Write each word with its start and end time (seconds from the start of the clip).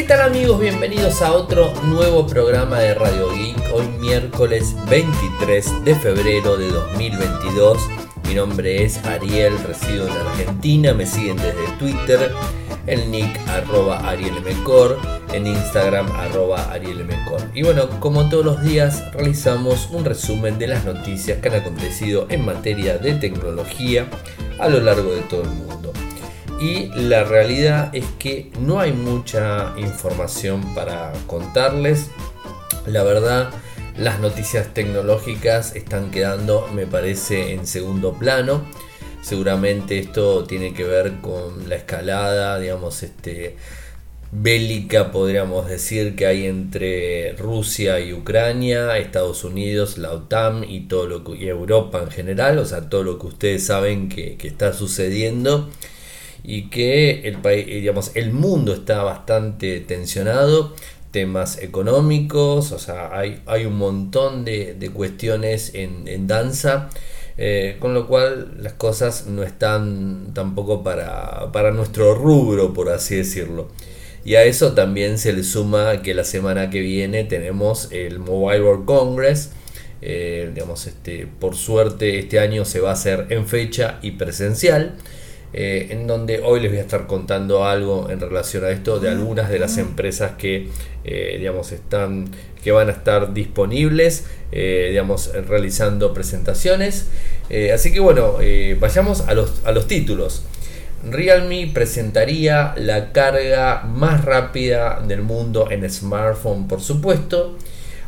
¿Qué 0.00 0.06
tal 0.06 0.22
amigos? 0.22 0.58
Bienvenidos 0.58 1.20
a 1.20 1.34
otro 1.34 1.74
nuevo 1.84 2.26
programa 2.26 2.78
de 2.78 2.94
Radio 2.94 3.30
Geek. 3.34 3.70
Hoy 3.70 3.86
miércoles 4.00 4.74
23 4.88 5.84
de 5.84 5.94
febrero 5.94 6.56
de 6.56 6.70
2022. 6.70 7.78
Mi 8.26 8.32
nombre 8.32 8.82
es 8.82 8.96
Ariel, 9.04 9.52
resido 9.62 10.06
en 10.06 10.14
Argentina. 10.14 10.94
Me 10.94 11.04
siguen 11.04 11.36
desde 11.36 11.70
Twitter, 11.78 12.32
el 12.86 13.10
nick 13.10 13.38
arroba 13.46 13.98
arielmcor, 14.08 14.98
en 15.34 15.46
Instagram 15.46 16.10
arroba 16.12 16.72
arielmcor. 16.72 17.42
Y 17.52 17.62
bueno, 17.62 17.90
como 18.00 18.30
todos 18.30 18.46
los 18.46 18.62
días 18.62 19.04
realizamos 19.12 19.90
un 19.90 20.06
resumen 20.06 20.58
de 20.58 20.68
las 20.68 20.86
noticias 20.86 21.40
que 21.42 21.48
han 21.50 21.56
acontecido 21.56 22.26
en 22.30 22.46
materia 22.46 22.96
de 22.96 23.12
tecnología 23.16 24.08
a 24.58 24.66
lo 24.70 24.80
largo 24.80 25.12
de 25.12 25.20
todo 25.20 25.42
el 25.42 25.50
mundo 25.50 25.79
y 26.60 26.88
la 26.88 27.24
realidad 27.24 27.88
es 27.94 28.04
que 28.18 28.50
no 28.60 28.80
hay 28.80 28.92
mucha 28.92 29.72
información 29.78 30.74
para 30.74 31.10
contarles. 31.26 32.10
La 32.86 33.02
verdad, 33.02 33.50
las 33.96 34.20
noticias 34.20 34.74
tecnológicas 34.74 35.74
están 35.74 36.10
quedando, 36.10 36.68
me 36.74 36.86
parece, 36.86 37.54
en 37.54 37.66
segundo 37.66 38.12
plano. 38.12 38.62
Seguramente 39.22 39.98
esto 39.98 40.44
tiene 40.44 40.74
que 40.74 40.84
ver 40.84 41.20
con 41.22 41.66
la 41.68 41.76
escalada, 41.76 42.58
digamos, 42.58 43.02
este 43.02 43.56
bélica, 44.30 45.12
podríamos 45.12 45.66
decir, 45.66 46.14
que 46.14 46.26
hay 46.26 46.46
entre 46.46 47.32
Rusia 47.38 48.00
y 48.00 48.12
Ucrania, 48.12 48.98
Estados 48.98 49.44
Unidos, 49.44 49.96
la 49.96 50.12
OTAN 50.12 50.64
y 50.64 50.80
todo 50.82 51.06
lo 51.06 51.34
y 51.34 51.48
Europa 51.48 52.00
en 52.02 52.10
general, 52.10 52.58
o 52.58 52.66
sea, 52.66 52.88
todo 52.90 53.02
lo 53.02 53.18
que 53.18 53.26
ustedes 53.26 53.64
saben 53.64 54.10
que 54.10 54.36
está 54.42 54.72
sucediendo 54.74 55.70
y 56.42 56.68
que 56.70 57.20
el, 57.28 57.38
eh, 57.44 57.64
digamos, 57.64 58.12
el 58.14 58.32
mundo 58.32 58.72
está 58.72 59.02
bastante 59.02 59.80
tensionado, 59.80 60.74
temas 61.10 61.60
económicos, 61.60 62.72
o 62.72 62.78
sea, 62.78 63.16
hay, 63.16 63.42
hay 63.46 63.66
un 63.66 63.76
montón 63.76 64.44
de, 64.44 64.90
cuestiones 64.94 65.72
en, 65.74 66.26
danza, 66.26 66.90
eh, 67.36 67.76
con 67.80 67.94
lo 67.94 68.06
cual 68.06 68.58
las 68.60 68.74
cosas 68.74 69.26
no 69.26 69.42
están 69.42 70.32
tampoco 70.34 70.82
para, 70.82 71.50
para 71.52 71.72
nuestro 71.72 72.14
rubro, 72.14 72.72
por 72.72 72.90
así 72.90 73.16
decirlo. 73.16 73.68
Y 74.24 74.34
a 74.34 74.44
eso 74.44 74.72
también 74.72 75.18
se 75.18 75.32
le 75.32 75.42
suma 75.42 76.02
que 76.02 76.14
la 76.14 76.24
semana 76.24 76.70
que 76.70 76.80
viene 76.80 77.24
tenemos 77.24 77.88
el 77.90 78.18
Mobile 78.18 78.62
World 78.62 78.84
Congress. 78.84 79.50
Eh, 80.02 80.50
digamos, 80.54 80.86
este, 80.86 81.26
por 81.26 81.56
suerte 81.56 82.18
este 82.18 82.38
año 82.38 82.64
se 82.64 82.80
va 82.80 82.90
a 82.90 82.92
hacer 82.94 83.26
en 83.30 83.46
fecha 83.46 83.98
y 84.02 84.12
presencial. 84.12 84.96
Eh, 85.52 85.88
en 85.90 86.06
donde 86.06 86.40
hoy 86.44 86.60
les 86.60 86.70
voy 86.70 86.78
a 86.78 86.82
estar 86.82 87.08
contando 87.08 87.64
algo 87.64 88.08
en 88.08 88.20
relación 88.20 88.64
a 88.64 88.70
esto 88.70 89.00
de 89.00 89.08
algunas 89.08 89.50
de 89.50 89.58
las 89.58 89.78
empresas 89.78 90.32
que 90.38 90.68
eh, 91.02 91.36
digamos 91.38 91.72
están 91.72 92.30
que 92.62 92.70
van 92.70 92.88
a 92.88 92.92
estar 92.92 93.34
disponibles 93.34 94.26
eh, 94.52 94.86
digamos 94.90 95.32
realizando 95.48 96.14
presentaciones. 96.14 97.08
Así 97.74 97.92
que 97.92 97.98
bueno 97.98 98.36
vayamos 98.78 99.22
a 99.22 99.34
los, 99.34 99.60
a 99.64 99.72
los 99.72 99.88
títulos. 99.88 100.44
Realme 101.02 101.68
presentaría 101.74 102.74
la 102.76 103.10
carga 103.10 103.82
más 103.82 104.24
rápida 104.24 105.00
del 105.00 105.22
mundo 105.22 105.68
en 105.68 105.88
smartphone 105.90 106.68
por 106.68 106.80
supuesto. 106.80 107.56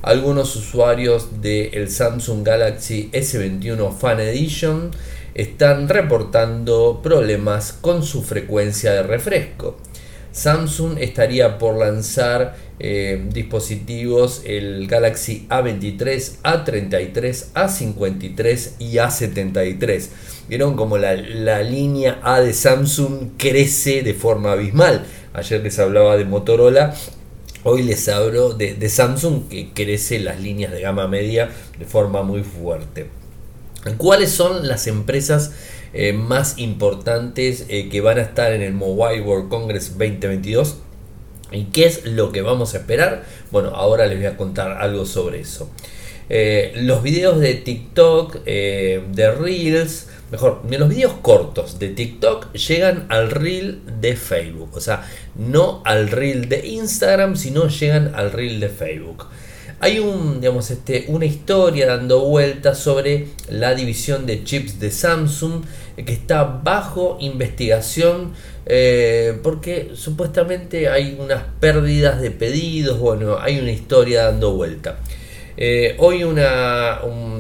Algunos 0.03 0.55
usuarios 0.55 1.41
del 1.41 1.89
Samsung 1.89 2.45
Galaxy 2.45 3.11
S21 3.13 3.97
Fan 3.97 4.21
Edition 4.21 4.91
están 5.35 5.89
reportando 5.89 7.01
problemas 7.03 7.73
con 7.73 8.03
su 8.03 8.23
frecuencia 8.23 8.93
de 8.93 9.03
refresco. 9.03 9.77
Samsung 10.33 10.97
estaría 10.99 11.59
por 11.59 11.77
lanzar 11.77 12.57
eh, 12.79 13.23
dispositivos 13.33 14.43
el 14.47 14.89
Galaxy 14.89 15.47
A23, 15.51 16.41
A33, 16.43 17.53
A53 17.53 18.71
y 18.79 18.95
A73. 18.95 20.09
Vieron 20.49 20.75
como 20.75 20.97
la, 20.97 21.15
línea 21.63 22.19
A 22.23 22.41
de 22.41 22.55
Samsung 22.55 23.33
crece 23.37 24.03
de 24.03 24.15
forma 24.15 24.53
abismal. 24.53 25.05
Ayer 25.35 25.63
les 25.63 25.79
hablaba 25.79 26.17
de 26.17 26.25
Motorola 26.25 26.95
Hoy 27.65 27.85
les 27.85 28.09
hablo 28.09 28.55
de, 28.55 28.75
de, 28.75 28.89
Samsung 28.89 29.47
que 29.49 29.71
crece 29.73 30.19
las 30.19 30.41
líneas 30.41 30.73
de 30.73 30.81
gama 30.81 31.07
media 31.07 31.49
de 31.79 31.85
forma 31.85 32.25
muy 32.25 32.43
fuerte. 32.43 33.22
¿Cuáles 33.99 34.31
son 34.31 34.69
las 34.69 34.87
empresas 34.87 35.53
eh, 35.93 36.13
más 36.13 36.59
importantes 36.59 37.67
eh, 37.69 37.89
que 37.89 38.01
van 38.01 38.19
a 38.19 38.23
estar 38.23 38.53
en 38.53 38.63
el 38.63 38.75
Mobile 38.75 39.23
World 39.23 39.49
Congress 39.49 39.99
2022? 39.99 40.77
¿Y 41.51 41.65
qué 41.65 41.87
es 41.87 42.07
lo 42.07 42.31
que 42.31 42.43
vamos 42.43 42.75
a 42.75 42.79
esperar? 42.79 43.25
Bueno, 43.51 43.71
ahora 43.71 44.07
les 44.07 44.19
voy 44.19 44.27
a 44.27 44.37
contar 44.37 44.71
algo 44.81 45.05
sobre 45.05 45.41
eso. 45.41 45.69
Eh, 46.29 46.73
los 46.77 47.03
videos 47.03 47.41
de 47.41 47.55
TikTok, 47.55 48.45
de 48.45 49.35
Reels, 49.39 50.07
mejor, 50.31 50.63
los 50.71 50.89
videos 50.89 51.15
cortos 51.21 51.81
de 51.81 51.89
TikTok 51.89 52.53
llegan 52.53 53.07
al 53.09 53.33
reel 53.33 53.83
de 54.01 54.17
Facebook. 54.17 54.71
O 54.75 54.81
sea, 54.81 55.05
no 55.35 55.83
al 55.85 56.09
reel 56.09 56.49
de 56.49 56.69
Instagram, 56.69 57.37
sino 57.37 57.67
llegan 57.67 58.15
al 58.15 58.31
reel 58.31 58.61
de 58.61 58.69
Facebook. 58.69 59.27
Hay 59.85 59.99
un, 59.99 60.41
digamos, 60.41 60.71
este, 60.71 61.07
una 61.09 61.25
historia 61.25 61.89
dando 61.89 62.21
vueltas 62.21 62.79
sobre 62.79 63.27
la 63.49 63.75
división 63.75 64.27
de 64.27 64.45
chips 64.45 64.79
de 64.79 64.93
Samsung 64.93 65.65
eh, 65.97 66.05
que 66.05 66.13
está 66.13 66.45
bajo 66.45 67.17
investigación 67.19 68.31
eh, 68.65 69.41
porque 69.43 69.91
supuestamente 69.95 70.89
hay 70.89 71.17
unas 71.19 71.43
pérdidas 71.59 72.21
de 72.21 72.31
pedidos, 72.31 73.01
bueno, 73.01 73.39
hay 73.41 73.59
una 73.59 73.73
historia 73.73 74.27
dando 74.27 74.53
vuelta. 74.53 75.01
Eh, 75.57 75.97
hoy 75.99 76.25
un, 76.25 76.37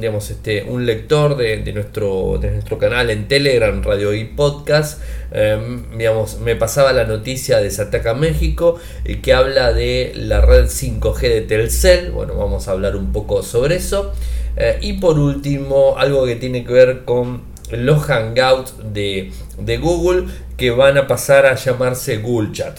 digamos, 0.00 0.30
este, 0.30 0.64
un 0.64 0.84
lector 0.84 1.36
de, 1.36 1.72
nuestro, 1.72 2.38
de 2.38 2.50
nuestro 2.50 2.78
canal 2.78 3.08
en 3.10 3.26
Telegram, 3.26 3.82
Radio 3.82 4.12
y 4.12 4.24
Podcast, 4.24 5.00
em, 5.30 5.96
digamos, 5.96 6.38
me 6.40 6.54
pasaba 6.56 6.92
la 6.92 7.04
noticia 7.04 7.58
de 7.58 7.70
Sataca 7.70 8.12
México 8.14 8.78
eh, 9.04 9.20
que 9.22 9.32
habla 9.32 9.72
de 9.72 10.12
la 10.14 10.42
red 10.42 10.66
5G 10.66 11.20
de 11.20 11.40
Telcel. 11.42 12.10
Bueno, 12.10 12.34
vamos 12.34 12.68
a 12.68 12.72
hablar 12.72 12.96
un 12.96 13.12
poco 13.12 13.42
sobre 13.42 13.76
eso. 13.76 14.12
Eh, 14.56 14.78
y 14.82 14.94
por 14.94 15.18
último, 15.18 15.94
algo 15.96 16.26
que 16.26 16.36
tiene 16.36 16.64
que 16.64 16.72
ver 16.72 17.04
con 17.04 17.42
los 17.70 18.02
hangouts 18.02 18.74
de, 18.92 19.32
de 19.58 19.78
Google 19.78 20.26
que 20.58 20.70
van 20.70 20.98
a 20.98 21.06
pasar 21.06 21.46
a 21.46 21.54
llamarse 21.54 22.18
Google 22.18 22.52
Chat 22.52 22.78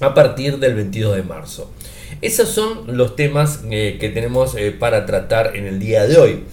a 0.00 0.14
partir 0.14 0.58
del 0.58 0.74
22 0.74 1.16
de 1.16 1.22
marzo. 1.22 1.70
Esos 2.20 2.48
son 2.48 2.96
los 2.96 3.16
temas 3.16 3.60
eh, 3.70 3.96
que 3.98 4.08
tenemos 4.08 4.54
eh, 4.54 4.70
para 4.72 5.06
tratar 5.06 5.56
en 5.56 5.66
el 5.66 5.78
día 5.78 6.06
de 6.06 6.16
hoy. 6.18 6.44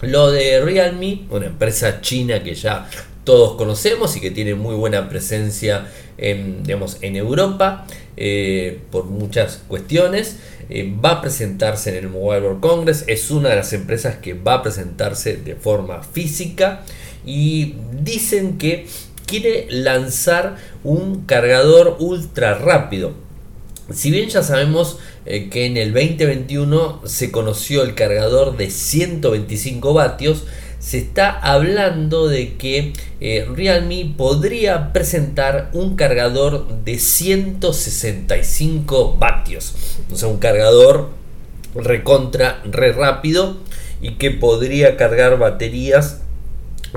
Lo 0.00 0.30
de 0.30 0.60
Realme, 0.60 1.26
una 1.30 1.46
empresa 1.46 2.00
china 2.00 2.42
que 2.42 2.54
ya 2.54 2.88
todos 3.24 3.56
conocemos 3.56 4.16
y 4.16 4.20
que 4.20 4.30
tiene 4.30 4.54
muy 4.54 4.74
buena 4.74 5.08
presencia 5.08 5.86
en, 6.16 6.62
en 7.02 7.16
Europa 7.16 7.86
eh, 8.16 8.80
por 8.90 9.04
muchas 9.04 9.62
cuestiones. 9.68 10.38
va 11.04 11.10
a 11.10 11.20
presentarse 11.20 11.90
en 11.90 12.04
el 12.04 12.10
Mobile 12.10 12.42
World 12.42 12.60
Congress. 12.60 13.04
Es 13.06 13.30
una 13.30 13.50
de 13.50 13.56
las 13.56 13.72
empresas 13.72 14.16
que 14.16 14.34
va 14.34 14.54
a 14.54 14.62
presentarse 14.62 15.36
de 15.36 15.56
forma 15.56 16.02
física. 16.02 16.84
Y 17.26 17.74
dicen 18.00 18.56
que 18.56 18.86
quiere 19.26 19.66
lanzar 19.68 20.56
un 20.84 21.26
cargador 21.26 21.96
ultra 21.98 22.54
rápido 22.54 23.27
si 23.92 24.10
bien 24.10 24.28
ya 24.28 24.42
sabemos 24.42 24.98
eh, 25.24 25.48
que 25.48 25.66
en 25.66 25.76
el 25.76 25.92
2021 25.92 27.02
se 27.04 27.30
conoció 27.30 27.82
el 27.82 27.94
cargador 27.94 28.56
de 28.56 28.70
125 28.70 29.94
vatios, 29.94 30.44
se 30.78 30.98
está 30.98 31.30
hablando 31.30 32.28
de 32.28 32.56
que 32.56 32.92
eh, 33.20 33.48
Realme 33.52 34.14
podría 34.16 34.92
presentar 34.92 35.70
un 35.72 35.96
cargador 35.96 36.68
de 36.84 36.98
165 36.98 39.16
vatios. 39.18 39.74
O 40.12 40.16
sea, 40.16 40.28
un 40.28 40.38
cargador 40.38 41.10
recontra, 41.74 42.62
re 42.64 42.92
rápido 42.92 43.56
y 44.00 44.12
que 44.12 44.30
podría 44.30 44.96
cargar 44.96 45.38
baterías 45.38 46.20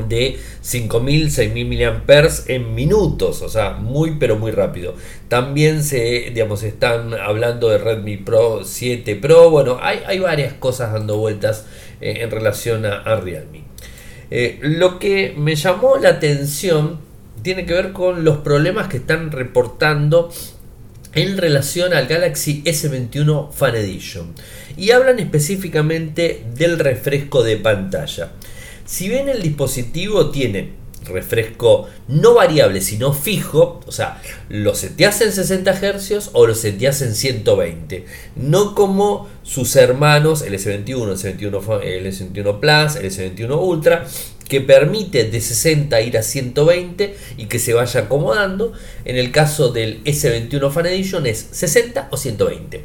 de 0.08 0.40
5000, 0.62 1.32
6000 1.32 1.92
mAh 2.08 2.30
en 2.48 2.76
minutos, 2.76 3.42
o 3.42 3.50
sea, 3.50 3.72
muy 3.72 4.18
pero 4.20 4.38
muy 4.38 4.52
rápido. 4.52 4.96
También 5.28 5.84
se, 5.84 6.32
digamos, 6.34 6.64
están 6.64 7.14
hablando 7.14 7.70
de 7.70 7.78
Redmi 7.78 8.18
Pro 8.18 8.64
7 8.64 9.16
Pro, 9.16 9.50
bueno, 9.50 9.80
hay, 9.82 10.20
varias 10.20 10.54
cosas 10.54 10.94
dando 10.94 11.18
vueltas 11.18 11.66
eh, 12.00 12.20
en 12.22 12.32
relación 12.32 12.86
a, 12.86 13.16
Realme. 13.16 13.64
Eh, 14.30 14.60
lo 14.62 15.00
que 15.00 15.34
me 15.38 15.56
llamó 15.56 15.98
la 15.98 16.10
atención 16.10 17.00
tiene 17.42 17.66
que 17.66 17.74
ver 17.74 17.92
con 17.92 18.24
los 18.24 18.38
problemas 18.38 18.88
que 18.88 18.98
están 18.98 19.32
reportando 19.32 20.32
en 21.14 21.38
relación 21.38 21.94
al 21.94 22.08
Galaxy 22.08 22.64
S21 22.64 23.52
Fan 23.52 23.76
Edition 23.76 24.34
y 24.78 24.92
hablan 24.92 25.20
específicamente 25.20 26.44
del 26.56 26.80
refresco 26.80 27.44
de 27.44 27.58
pantalla. 27.58 28.32
Si 28.92 29.08
bien 29.08 29.30
el 29.30 29.42
dispositivo 29.42 30.32
tiene 30.32 30.74
refresco 31.06 31.88
no 32.10 32.34
variable 32.34 32.82
sino 32.82 33.14
fijo, 33.14 33.80
o 33.88 33.92
sea, 33.94 34.22
lo 34.50 34.76
seteas 34.76 35.22
en 35.22 35.32
60 35.32 35.74
Hz 35.74 36.32
o 36.34 36.46
lo 36.46 36.54
seteas 36.54 37.02
en 37.02 37.16
120, 37.16 38.04
no 38.36 38.76
como 38.76 39.30
sus 39.44 39.78
hermanos 39.78 40.42
el 40.42 40.56
S21, 40.56 41.10
el 41.10 41.40
S21, 41.40 41.82
el 41.84 42.06
S21 42.06 42.60
Plus, 42.60 42.96
el 42.98 43.10
S21 43.10 43.58
Ultra, 43.58 44.06
que 44.50 44.60
permite 44.60 45.24
de 45.24 45.40
60 45.40 46.02
ir 46.02 46.18
a 46.18 46.22
120 46.22 47.16
y 47.38 47.46
que 47.46 47.60
se 47.60 47.74
vaya 47.74 48.02
acomodando. 48.02 48.74
En 49.06 49.16
el 49.16 49.32
caso 49.32 49.72
del 49.72 50.04
S21 50.04 50.70
Fan 50.70 50.88
Edition 50.88 51.26
es 51.26 51.48
60 51.52 52.10
o 52.12 52.18
120. 52.18 52.84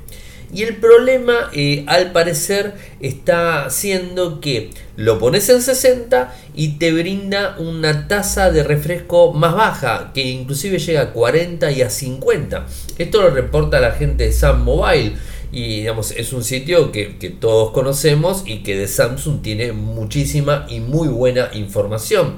Y 0.52 0.62
el 0.62 0.76
problema, 0.76 1.50
eh, 1.52 1.84
al 1.86 2.12
parecer, 2.12 2.74
está 3.00 3.68
siendo 3.70 4.40
que 4.40 4.70
lo 4.96 5.18
pones 5.18 5.48
en 5.48 5.60
60 5.60 6.34
y 6.54 6.78
te 6.78 6.92
brinda 6.92 7.56
una 7.58 8.06
tasa 8.06 8.50
de 8.50 8.62
refresco 8.62 9.32
más 9.32 9.54
baja, 9.54 10.12
que 10.14 10.22
inclusive 10.22 10.78
llega 10.78 11.00
a 11.02 11.12
40 11.12 11.70
y 11.72 11.82
a 11.82 11.90
50. 11.90 12.66
Esto 12.96 13.22
lo 13.22 13.30
reporta 13.30 13.80
la 13.80 13.92
gente 13.92 14.24
de 14.24 14.32
Sam 14.32 14.62
Mobile. 14.64 15.14
Y 15.52 15.78
digamos, 15.78 16.10
es 16.10 16.32
un 16.32 16.42
sitio 16.42 16.90
que, 16.92 17.06
todos 17.40 17.70
conocemos 17.70 18.42
y 18.46 18.62
que 18.62 18.76
de 18.76 18.88
Samsung 18.88 19.42
tiene 19.42 19.72
muchísima 19.72 20.66
y 20.68 20.80
muy 20.80 21.08
buena 21.08 21.50
información. 21.54 22.34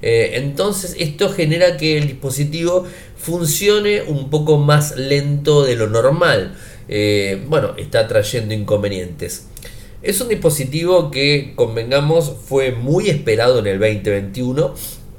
Eh, 0.00 0.32
entonces 0.34 0.96
esto 0.98 1.30
genera 1.30 1.76
que 1.76 1.96
el 1.96 2.08
dispositivo 2.08 2.84
funcione 3.16 4.02
un 4.02 4.30
poco 4.30 4.58
más 4.58 4.96
lento 4.96 5.64
de 5.64 5.76
lo 5.76 5.88
normal. 5.88 6.56
Eh, 6.94 7.42
bueno, 7.48 7.72
está 7.78 8.06
trayendo 8.06 8.52
inconvenientes. 8.52 9.46
Es 10.02 10.20
un 10.20 10.28
dispositivo 10.28 11.10
que, 11.10 11.54
convengamos, 11.56 12.34
fue 12.46 12.72
muy 12.72 13.08
esperado 13.08 13.60
en 13.60 13.66
el 13.66 13.78
2021. 13.78 14.74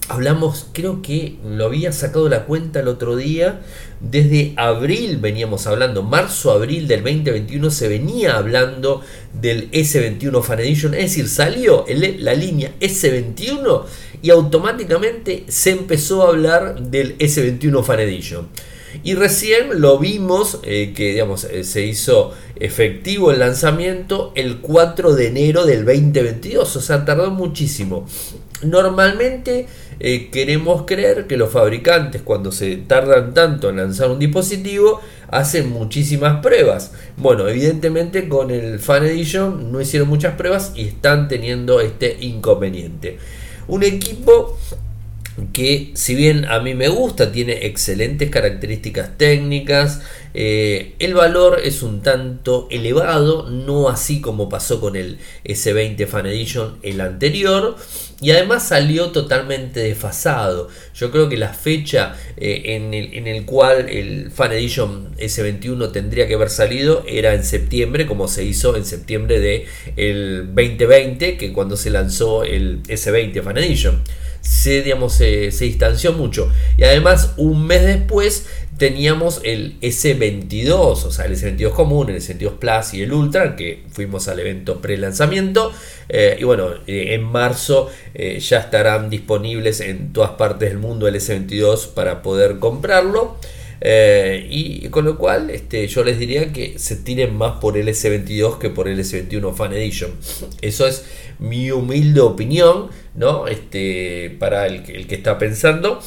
Hablamos, 0.07 0.67
creo 0.71 1.01
que 1.01 1.37
lo 1.43 1.65
había 1.65 1.91
sacado 1.91 2.29
la 2.29 2.45
cuenta 2.45 2.81
el 2.81 2.87
otro 2.87 3.15
día. 3.15 3.61
Desde 3.99 4.53
abril 4.55 5.17
veníamos 5.17 5.65
hablando, 5.65 6.03
marzo-abril 6.03 6.87
del 6.87 7.01
2021 7.01 7.71
se 7.71 7.87
venía 7.87 8.35
hablando 8.35 9.01
del 9.41 9.71
S21 9.71 10.43
Fan 10.43 10.59
Edition. 10.59 10.93
Es 10.93 11.01
decir, 11.05 11.27
salió 11.27 11.85
la 11.87 12.35
línea 12.35 12.71
S21 12.81 13.85
y 14.21 14.29
automáticamente 14.29 15.45
se 15.47 15.71
empezó 15.71 16.21
a 16.21 16.29
hablar 16.29 16.79
del 16.83 17.17
S21 17.17 17.83
Fan 17.83 17.99
Edition. 18.01 18.47
Y 19.03 19.15
recién 19.15 19.81
lo 19.81 19.97
vimos, 19.97 20.59
eh, 20.63 20.93
que 20.95 21.11
digamos, 21.11 21.45
eh, 21.45 21.63
se 21.63 21.85
hizo 21.85 22.33
efectivo 22.55 23.31
el 23.31 23.39
lanzamiento 23.39 24.31
el 24.35 24.59
4 24.59 25.15
de 25.15 25.27
enero 25.27 25.65
del 25.65 25.85
2022, 25.85 26.75
o 26.75 26.81
sea, 26.81 27.05
tardó 27.05 27.31
muchísimo. 27.31 28.05
Normalmente 28.63 29.67
eh, 29.99 30.29
queremos 30.31 30.83
creer 30.85 31.27
que 31.27 31.37
los 31.37 31.51
fabricantes 31.51 32.21
cuando 32.21 32.51
se 32.51 32.77
tardan 32.77 33.33
tanto 33.33 33.69
en 33.69 33.77
lanzar 33.77 34.09
un 34.09 34.19
dispositivo 34.19 35.01
hacen 35.29 35.69
muchísimas 35.69 36.41
pruebas. 36.41 36.91
Bueno, 37.17 37.47
evidentemente 37.47 38.29
con 38.29 38.51
el 38.51 38.79
Fan 38.79 39.03
Edition 39.05 39.71
no 39.71 39.81
hicieron 39.81 40.07
muchas 40.07 40.35
pruebas 40.35 40.71
y 40.75 40.87
están 40.87 41.27
teniendo 41.27 41.81
este 41.81 42.17
inconveniente. 42.21 43.17
Un 43.67 43.83
equipo 43.83 44.57
que 45.51 45.91
si 45.95 46.15
bien 46.15 46.45
a 46.45 46.59
mí 46.59 46.75
me 46.75 46.87
gusta, 46.89 47.31
tiene 47.31 47.65
excelentes 47.65 48.29
características 48.29 49.17
técnicas, 49.17 50.01
eh, 50.35 50.93
el 50.99 51.13
valor 51.13 51.59
es 51.63 51.83
un 51.83 52.01
tanto 52.01 52.67
elevado, 52.71 53.49
no 53.49 53.89
así 53.89 54.21
como 54.21 54.49
pasó 54.49 54.79
con 54.79 54.95
el 54.95 55.17
S20 55.43 56.07
Fan 56.07 56.27
Edition 56.27 56.77
el 56.83 57.01
anterior, 57.01 57.75
y 58.21 58.31
además 58.31 58.67
salió 58.67 59.09
totalmente 59.09 59.81
desfasado. 59.81 60.69
Yo 60.95 61.11
creo 61.11 61.29
que 61.29 61.37
la 61.37 61.53
fecha 61.53 62.15
eh, 62.37 62.61
en, 62.67 62.93
el, 62.93 63.13
en, 63.15 63.27
el, 63.27 63.45
cual 63.45 63.89
el 63.89 64.31
Fan 64.31 64.53
Edition 64.53 65.15
S21 65.17 65.91
tendría 65.91 66.27
que 66.27 66.35
haber 66.35 66.49
salido 66.49 67.03
era 67.07 67.33
en 67.33 67.43
septiembre, 67.43 68.05
como 68.05 68.27
se 68.27 68.43
hizo 68.43 68.75
en 68.77 68.85
septiembre 68.85 69.39
del 69.39 69.65
el 69.97 70.45
2020, 70.55 71.37
que 71.37 71.51
cuando 71.53 71.75
se 71.75 71.89
lanzó 71.89 72.43
el 72.43 72.83
S20 72.83 73.41
Fan 73.41 73.57
Edition 73.57 74.03
se, 74.43 74.81
digamos, 74.81 75.13
se, 75.13 75.49
distanció 75.49 76.13
mucho. 76.13 76.51
Y 76.77 76.83
además, 76.83 77.33
un 77.37 77.65
mes 77.65 77.83
después 77.83 78.45
teníamos 78.77 79.39
el 79.43 79.79
S22, 79.79 80.69
o 80.71 81.11
sea, 81.11 81.25
el 81.25 81.35
S22 81.35 81.71
común, 81.71 82.09
el 82.09 82.17
S22 82.17 82.57
Plus 82.59 82.93
y 82.93 83.03
el 83.03 83.13
Ultra, 83.13 83.55
que 83.55 83.83
fuimos 83.89 84.27
al 84.27 84.39
evento 84.39 84.81
pre-lanzamiento. 84.81 85.71
Eh, 86.09 86.37
y 86.39 86.43
bueno, 86.43 86.71
eh, 86.87 87.13
en 87.13 87.23
marzo 87.23 87.89
eh, 88.13 88.39
ya 88.39 88.59
estarán 88.59 89.09
disponibles 89.09 89.79
en 89.79 90.11
todas 90.11 90.31
partes 90.31 90.69
del 90.69 90.77
mundo 90.77 91.07
el 91.07 91.15
S22 91.15 91.93
para 91.93 92.21
poder 92.21 92.59
comprarlo. 92.59 93.37
Y 93.85 94.87
con 94.89 95.03
lo 95.03 95.17
cual 95.17 95.49
este, 95.49 95.87
yo 95.87 96.03
les 96.05 96.17
diría 96.17 96.53
que 96.53 96.79
se 96.79 96.95
tiren 96.95 97.35
más 97.35 97.59
por 97.59 97.77
el 97.77 97.89
S22 97.89 98.57
que 98.57 98.69
por 98.69 98.87
el 98.87 98.99
S21 98.99 99.53
Fan 99.53 99.73
Edition. 99.73 100.11
Eso 100.61 100.87
es 100.87 101.03
mi 101.39 101.71
humilde 101.71 102.21
opinión, 102.21 102.89
¿no? 103.15 103.47
Este, 103.47 104.35
para 104.39 104.67
el, 104.67 104.83
que 104.83 105.15
está 105.15 105.37
pensando 105.37 106.01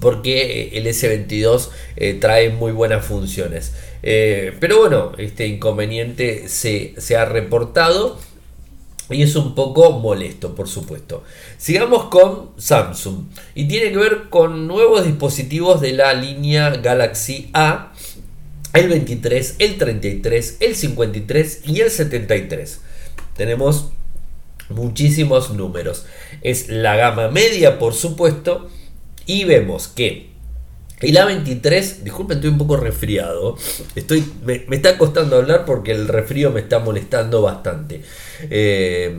porque 0.00 0.70
el 0.74 0.86
S22 0.86 1.68
eh, 1.96 2.14
trae 2.14 2.50
muy 2.50 2.72
buenas 2.72 3.04
funciones. 3.04 3.74
Eh, 4.02 4.52
pero 4.60 4.78
bueno, 4.78 5.12
este 5.18 5.46
inconveniente 5.46 6.48
se, 6.48 6.94
se, 6.98 7.16
ha 7.16 7.24
reportado 7.24 8.18
y 9.10 9.22
es 9.22 9.36
un 9.36 9.54
poco 9.54 9.92
molesto, 9.98 10.54
por 10.54 10.68
supuesto. 10.68 11.22
Sigamos 11.58 12.04
con 12.04 12.50
Samsung 12.56 13.24
y 13.54 13.66
tiene 13.66 13.92
que 13.92 13.98
ver 13.98 14.28
con 14.30 14.66
nuevos 14.66 15.04
dispositivos 15.04 15.80
de 15.80 15.92
la 15.92 16.14
línea 16.14 16.70
Galaxy 16.70 17.50
A, 17.52 17.92
el 18.72 18.88
23, 18.88 19.56
el 19.58 19.76
33, 19.76 20.56
el 20.60 20.74
53 20.74 21.60
y 21.66 21.80
el 21.80 21.90
73. 21.90 22.80
Tenemos 23.36 23.90
muchísimos 24.70 25.50
números. 25.50 26.06
Es 26.42 26.68
la 26.68 26.96
gama 26.96 27.28
media, 27.28 27.78
por 27.78 27.94
supuesto, 27.94 28.70
y 29.26 29.44
vemos 29.44 29.88
que 29.88 30.31
el 31.02 31.16
A23, 31.16 31.98
disculpen, 32.02 32.38
estoy 32.38 32.50
un 32.50 32.58
poco 32.58 32.76
resfriado. 32.76 33.56
Estoy, 33.94 34.24
me, 34.44 34.64
está 34.70 34.96
costando 34.98 35.36
hablar 35.36 35.64
porque 35.64 35.92
el 35.92 36.08
resfrío 36.08 36.50
me 36.50 36.60
está 36.60 36.78
molestando 36.78 37.42
bastante. 37.42 38.02
Eh, 38.50 39.14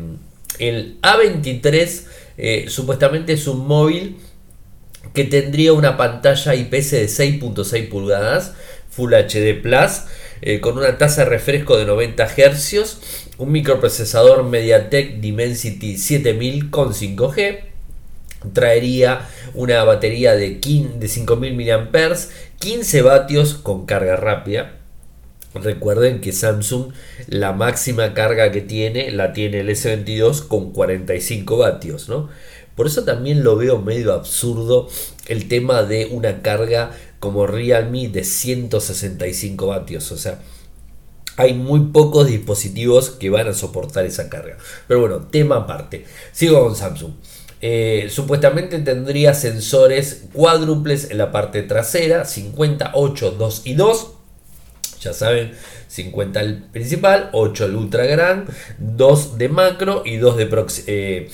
el 0.60 1.00
A23 1.02 2.04
eh, 2.38 2.66
supuestamente 2.68 3.34
es 3.34 3.48
un 3.48 3.68
móvil 3.68 4.18
que 5.14 5.26
tendría 5.26 5.74
una 5.74 5.98
pantalla 5.98 6.56
IPS 6.56 6.92
de 6.92 7.06
6.6 7.06 7.90
pulgadas, 7.90 8.54
Full 8.90 9.14
HD 9.14 9.62
Plus, 9.62 10.04
eh, 10.42 10.60
con 10.60 10.78
una 10.78 10.98
tasa 10.98 11.24
de 11.24 11.30
refresco 11.30 11.78
de 11.78 11.86
90 11.86 12.28
Hz 12.28 12.98
un 13.38 13.52
microprocesador 13.52 14.44
MediaTek 14.44 15.20
Dimensity 15.20 15.98
7000 15.98 16.70
con 16.70 16.94
5G. 16.94 17.73
Traería 18.52 19.28
una 19.54 19.84
batería 19.84 20.36
de, 20.36 20.60
de 20.60 21.08
5000 21.08 21.56
mAh, 21.56 22.16
15 22.60 23.02
vatios 23.02 23.54
con 23.54 23.86
carga 23.86 24.16
rápida. 24.16 24.74
Recuerden 25.54 26.20
que 26.20 26.32
Samsung 26.32 26.94
la 27.28 27.54
máxima 27.54 28.14
carga 28.14 28.52
que 28.52 28.62
tiene 28.62 29.12
la 29.12 29.34
tiene 29.34 29.60
el 29.60 29.70
S22 29.70 30.48
con 30.48 30.72
45 30.72 31.58
vatios, 31.58 32.10
¿no? 32.10 32.30
Por 32.76 32.88
eso 32.88 33.04
también 33.04 33.44
lo 33.44 33.56
veo 33.56 33.80
medio 33.80 34.14
absurdo 34.14 34.90
el 35.28 35.48
tema 35.48 35.84
de 35.84 36.08
una 36.08 36.42
carga 36.42 36.92
como 37.20 37.46
Realme 37.46 38.10
de 38.10 38.24
165 38.24 39.68
vatios, 39.68 40.12
o 40.12 40.18
sea, 40.18 40.40
hay 41.38 41.54
muy 41.54 41.80
pocos 41.88 42.28
dispositivos 42.28 43.10
que 43.10 43.30
van 43.30 43.48
a 43.48 43.54
soportar 43.54 44.06
esa 44.06 44.30
carga. 44.30 44.58
Pero 44.88 45.00
bueno, 45.00 45.22
tema 45.28 45.58
aparte. 45.58 46.06
Sigo 46.32 46.64
con 46.64 46.76
Samsung. 46.76 47.14
Eh, 47.66 48.10
supuestamente 48.10 48.78
tendría 48.80 49.34
sensores 49.34 50.26
cuádruples 50.34 51.10
en 51.12 51.18
la 51.18 51.32
parte 51.32 51.64
trasera, 51.64 52.26
50, 52.26 52.92
8, 52.94 53.32
2 53.40 53.62
y 53.64 53.76
2. 53.76 54.12
Ya 55.00 55.14
saben, 55.14 55.54
50 55.88 56.42
el 56.42 56.64
principal, 56.64 57.30
8 57.32 57.64
el 57.64 57.76
ultra 57.76 58.06
gran, 58.06 58.48
2 58.80 59.38
de 59.38 59.48
macro 59.48 60.02
y 60.04 60.18
2 60.18 60.36
de, 60.36 60.66
eh, 60.88 61.32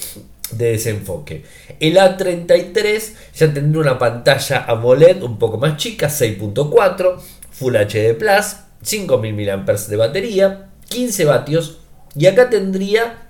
de 0.52 0.72
desenfoque. 0.72 1.46
El 1.80 1.98
A33 1.98 3.14
ya 3.34 3.52
tendría 3.52 3.82
una 3.82 3.98
pantalla 3.98 4.66
AMOLED 4.68 5.24
un 5.24 5.40
poco 5.40 5.58
más 5.58 5.78
chica, 5.78 6.10
6.4, 6.10 7.20
Full 7.54 7.76
HD 7.76 8.14
Plus 8.14 8.58
5000 8.84 9.34
mAh 9.34 9.74
de 9.88 9.96
batería, 9.96 10.70
15 10.90 11.26
vatios 11.26 11.80
y 12.16 12.28
acá 12.28 12.52
tendría 12.52 13.29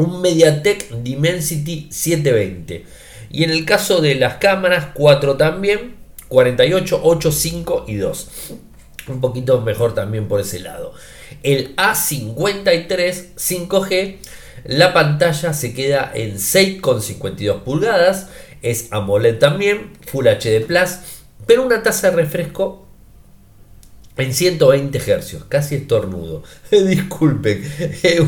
un 0.00 0.20
MediaTek 0.20 0.90
Dimensity 1.02 1.88
720. 1.90 2.84
Y 3.30 3.44
en 3.44 3.50
el 3.50 3.64
caso 3.64 4.00
de 4.00 4.14
las 4.16 4.36
cámaras, 4.36 4.88
4 4.94 5.36
también, 5.36 5.96
48, 6.28 7.00
8, 7.02 7.32
5 7.32 7.84
y 7.88 7.96
2. 7.96 8.28
Un 9.08 9.20
poquito 9.20 9.60
mejor 9.60 9.94
también 9.94 10.28
por 10.28 10.40
ese 10.40 10.60
lado. 10.60 10.94
El 11.42 11.76
A53 11.76 13.34
5G, 13.36 14.16
la 14.64 14.92
pantalla 14.92 15.52
se 15.52 15.74
queda 15.74 16.10
en 16.14 16.36
6,52 16.36 17.62
pulgadas. 17.62 18.28
es 18.62 18.88
AMOLED 18.92 19.38
también, 19.38 19.92
Full 20.06 20.26
HD 20.26 20.66
Plus, 20.66 20.98
pero 21.46 21.64
una 21.64 21.82
tasa 21.82 22.10
de 22.10 22.16
refresco 22.16 22.89
en 24.16 24.34
120 24.34 24.98
Hz, 24.98 25.44
casi 25.48 25.76
estornudo. 25.76 26.42
Disculpen, 26.70 27.62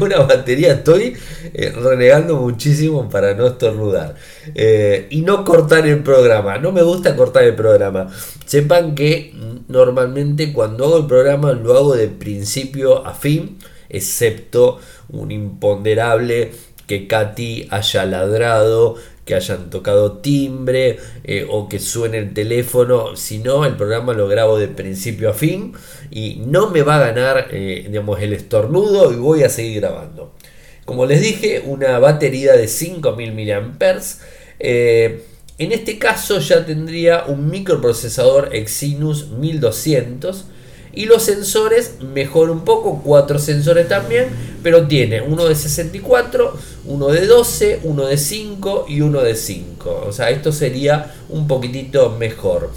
una 0.01 0.21
batería 0.21 0.75
estoy 0.75 1.17
eh, 1.53 1.71
renegando 1.71 2.37
muchísimo 2.37 3.09
para 3.09 3.35
no 3.35 3.47
estornudar. 3.47 4.15
Eh, 4.55 5.07
y 5.11 5.23
no 5.23 5.45
cortar 5.45 5.87
el 5.87 6.03
programa, 6.03 6.59
no 6.59 6.73
me 6.73 6.83
gusta 6.83 7.15
cortar 7.17 7.45
el 7.45 7.55
programa. 7.55 8.09
Sepan 8.47 8.95
que 8.95 9.35
normalmente 9.69 10.53
cuando 10.53 10.85
hago 10.85 10.99
el 10.99 11.07
programa 11.07 11.53
lo 11.53 11.77
hago 11.77 11.95
de 11.95 12.09
principio 12.09 13.07
a 13.07 13.15
fin, 13.15 13.59
excepto 13.89 14.79
un 15.11 15.31
imponderable 15.31 16.53
que 16.87 17.07
Katy 17.07 17.69
haya 17.71 18.05
ladrado 18.05 18.97
que 19.25 19.35
hayan 19.35 19.71
tocado 19.71 20.19
timbre 20.19 20.99
eh, 21.25 21.47
o 21.49 21.69
que 21.69 21.79
suene 21.79 22.19
el 22.19 22.35
teléfono. 22.35 23.17
Si 23.17 23.39
no, 23.39 23.65
el 23.65 23.77
programa 23.77 24.13
lo 24.13 24.29
grabo 24.29 24.59
de 24.59 24.69
principio 24.69 25.31
a 25.31 25.35
fin 25.35 25.75
y 26.11 26.43
no 26.47 26.71
me 26.71 26.83
va 26.83 26.97
a 26.97 27.13
ganar 27.13 27.49
eh, 27.53 27.85
digamos, 27.89 28.21
el 28.21 28.33
estornudo 28.33 29.13
y 29.13 29.17
voy 29.17 29.45
a 29.45 29.49
seguir 29.49 29.81
grabando. 29.81 30.35
Como 30.85 31.07
les 31.07 31.21
dije, 31.21 31.63
una 31.65 31.99
batería 31.99 32.55
de 32.55 32.67
5000 32.67 33.33
mAh. 33.33 34.01
Eh, 34.59 35.25
en 35.59 35.71
este 35.71 35.99
caso 35.99 36.39
ya 36.39 36.67
tendría 36.67 37.25
un 37.25 37.49
microprocesador 37.49 38.55
Exynos 38.55 39.29
1200 39.29 40.47
y 40.93 41.07
los 41.07 41.23
sensores 41.23 41.97
mejor 42.01 42.51
un 42.51 42.65
poco, 42.65 43.01
cuatro 43.03 43.39
sensores 43.39 43.89
también, 43.89 44.27
pero 44.63 44.87
tiene 44.87 45.23
uno 45.23 45.47
de 45.47 45.55
64, 45.55 46.57
uno 46.87 47.09
de 47.09 47.27
12, 47.27 47.81
uno 47.85 48.07
de 48.07 48.19
5 48.19 48.87
y 48.89 49.01
uno 49.01 49.21
de 49.21 49.35
5. 49.35 50.05
O 50.07 50.13
sea, 50.13 50.31
esto 50.31 50.53
sería 50.53 51.15
un 51.29 51.49
poquitito 51.49 52.11
mejor. 52.11 52.71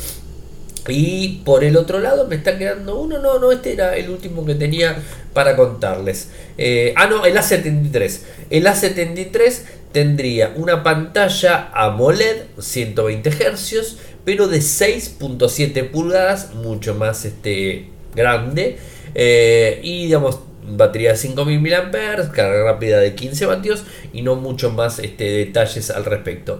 Y 0.88 1.42
por 1.44 1.64
el 1.64 1.78
otro 1.78 2.00
lado 2.00 2.28
me 2.28 2.36
está 2.36 2.58
quedando 2.58 3.00
uno, 3.00 3.18
no, 3.20 3.40
no, 3.40 3.52
este 3.52 3.74
era 3.74 3.96
el 3.96 4.10
último 4.10 4.46
que 4.46 4.56
tenía 4.56 4.96
para 5.34 5.56
contarles. 5.56 6.30
Eh, 6.58 6.94
ah, 6.96 7.08
no, 7.08 7.26
el 7.26 7.36
A73. 7.36 8.20
El 8.52 8.66
A73 8.66 9.62
tendría 9.92 10.54
una 10.56 10.84
pantalla 10.84 11.72
AMOLED 11.74 12.44
120 12.60 13.30
Hz, 13.32 13.98
pero 14.24 14.48
de 14.48 14.60
6.7 14.60 15.90
pulgadas, 15.90 16.54
mucho 16.54 16.94
más 16.94 17.26
este, 17.26 17.90
grande. 18.16 18.78
Eh, 19.14 19.80
y 19.84 20.06
digamos, 20.06 20.40
batería 20.68 21.12
de 21.12 21.18
5000 21.18 21.60
mAh, 21.62 22.32
carga 22.32 22.64
rápida 22.64 23.00
de 23.00 23.16
15 23.16 23.46
vatios 23.46 23.84
y 24.14 24.22
no 24.22 24.36
mucho 24.36 24.72
más 24.72 25.00
este, 25.00 25.26
detalles 25.26 25.90
al 25.90 26.06
respecto. 26.06 26.58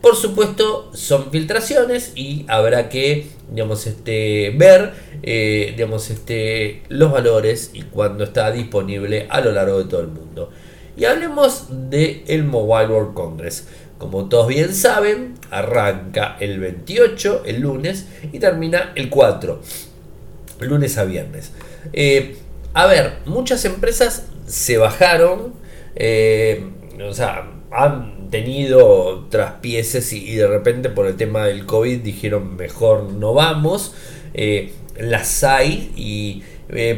Por 0.00 0.14
supuesto, 0.14 0.90
son 0.94 1.30
filtraciones 1.32 2.12
y 2.14 2.44
habrá 2.48 2.88
que 2.88 3.26
digamos, 3.50 3.86
este, 3.86 4.52
ver 4.56 4.92
eh, 5.22 5.72
digamos, 5.76 6.10
este, 6.10 6.82
los 6.88 7.10
valores 7.10 7.70
y 7.72 7.82
cuando 7.82 8.24
está 8.24 8.50
disponible 8.50 9.26
a 9.30 9.40
lo 9.40 9.52
largo 9.52 9.78
de 9.78 9.88
todo 9.88 10.00
el 10.00 10.08
mundo. 10.08 10.50
Y 10.96 11.04
hablemos 11.04 11.66
del 11.90 12.22
el 12.26 12.44
Mobile 12.44 12.92
World 12.92 13.14
Congress. 13.14 13.66
Como 13.98 14.28
todos 14.28 14.48
bien 14.48 14.74
saben, 14.74 15.34
arranca 15.50 16.36
el 16.38 16.60
28, 16.60 17.42
el 17.46 17.60
lunes, 17.60 18.06
y 18.32 18.38
termina 18.38 18.92
el 18.94 19.08
4 19.08 19.60
lunes 20.60 20.98
a 20.98 21.04
viernes. 21.04 21.52
Eh, 21.92 22.36
a 22.74 22.86
ver, 22.86 23.18
muchas 23.26 23.64
empresas 23.64 24.26
se 24.46 24.76
bajaron, 24.76 25.54
eh, 25.94 26.66
o 27.02 27.12
sea, 27.12 27.50
han 27.70 28.30
tenido 28.30 29.26
traspieces 29.30 30.12
y, 30.12 30.34
de 30.34 30.46
repente 30.46 30.88
por 30.88 31.06
el 31.06 31.16
tema 31.16 31.46
del 31.46 31.66
COVID 31.66 31.98
dijeron 32.00 32.56
mejor 32.56 33.12
no 33.12 33.34
vamos. 33.34 33.94
Eh, 34.34 34.72
las 34.98 35.44
hay 35.44 35.92
y 35.96 36.42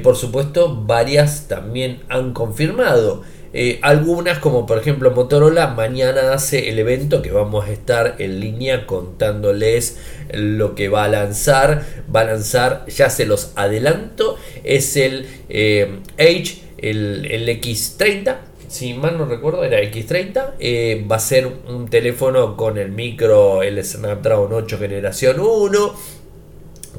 por 0.03 0.17
supuesto 0.17 0.85
varias 0.87 1.47
también 1.49 2.01
han 2.09 2.33
confirmado. 2.33 3.23
Eh, 3.55 3.79
algunas, 3.83 4.39
como 4.39 4.67
por 4.67 4.79
ejemplo 4.79 5.11
Motorola, 5.11 5.69
mañana 5.69 6.33
hace 6.33 6.69
el 6.69 6.79
evento 6.79 7.23
que 7.23 7.31
vamos 7.31 7.67
a 7.67 7.73
estar 7.73 8.17
en 8.19 8.41
línea 8.41 8.87
contándoles 8.87 9.99
lo 10.33 10.75
que 10.75 10.89
va 10.89 11.05
a 11.05 11.09
lanzar. 11.09 11.85
Va 12.15 12.21
a 12.21 12.25
lanzar, 12.25 12.85
ya 12.87 13.09
se 13.11 13.27
los 13.27 13.53
adelanto, 13.57 14.37
es 14.65 14.97
el 14.97 15.27
eh, 15.49 16.01
Edge, 16.19 16.63
el, 16.79 17.49
X30. 17.61 18.37
Si 18.69 18.93
mal 18.93 19.17
no 19.17 19.25
recuerdo, 19.25 19.65
era 19.65 19.81
X30. 19.81 20.55
Eh, 20.61 21.07
va 21.11 21.17
a 21.17 21.21
ser 21.21 21.47
un 21.47 21.89
teléfono 21.89 22.55
con 22.57 22.77
el 22.77 22.91
micro, 22.91 23.63
el 23.63 23.83
Snapdragon 23.83 24.53
8 24.53 24.79
generación 24.79 25.41
1. 25.41 25.95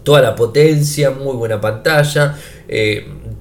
Toda 0.01 0.21
la 0.21 0.35
potencia, 0.35 1.11
muy 1.11 1.35
buena 1.35 1.61
pantalla 1.61 2.35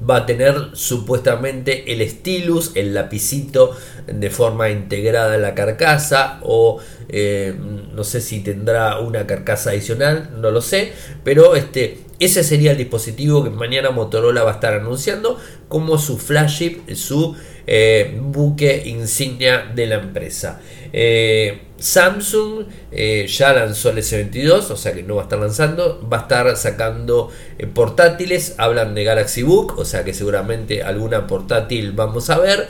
va 0.09 0.17
a 0.17 0.27
tener 0.27 0.71
supuestamente 0.73 1.93
el 1.93 2.09
stylus, 2.09 2.73
el 2.75 2.95
lapicito 2.95 3.77
de 4.07 4.31
forma 4.31 4.71
integrada 4.71 5.35
en 5.35 5.43
la 5.43 5.55
carcasa 5.55 6.41
o 6.43 6.81
eh, 7.09 7.55
no 7.95 8.05
sé 8.05 8.21
si 8.21 8.41
tendrá 8.41 9.00
una 9.00 9.27
carcasa 9.27 9.71
adicional, 9.71 10.31
no 10.41 10.50
lo 10.50 10.61
sé, 10.61 10.93
pero 11.25 11.55
este, 11.57 11.99
ese 12.21 12.43
sería 12.43 12.73
el 12.73 12.79
dispositivo 12.79 13.45
que 13.45 13.50
mañana 13.50 13.91
Motorola 13.91 14.43
va 14.43 14.53
a 14.53 14.55
estar 14.55 14.75
anunciando 14.75 15.38
como 15.69 15.99
su 15.99 16.19
flagship, 16.19 16.95
su 16.95 17.37
eh, 17.67 18.19
buque 18.21 18.85
insignia 18.87 19.71
de 19.75 19.87
la 19.87 19.97
empresa. 19.97 20.61
Eh, 20.92 21.62
Samsung 21.78 22.64
eh, 22.90 23.26
ya 23.28 23.52
lanzó 23.52 23.90
el 23.90 23.99
S22, 23.99 24.71
o 24.71 24.76
sea 24.76 24.92
que 24.92 25.02
no 25.02 25.14
va 25.14 25.23
a 25.23 25.25
estar 25.25 25.38
lanzando, 25.38 26.07
va 26.11 26.18
a 26.18 26.21
estar 26.23 26.57
sacando 26.57 27.30
portátiles, 27.73 28.54
hablan 28.59 28.95
de 28.95 29.04
Galaxy 29.04 29.42
Book, 29.42 29.78
o 29.78 29.85
sea 29.85 30.04
que 30.04 30.12
seguramente 30.12 30.83
alguna 30.83 31.26
portátil 31.26 31.92
vamos 31.92 32.30
a 32.30 32.38
ver. 32.38 32.68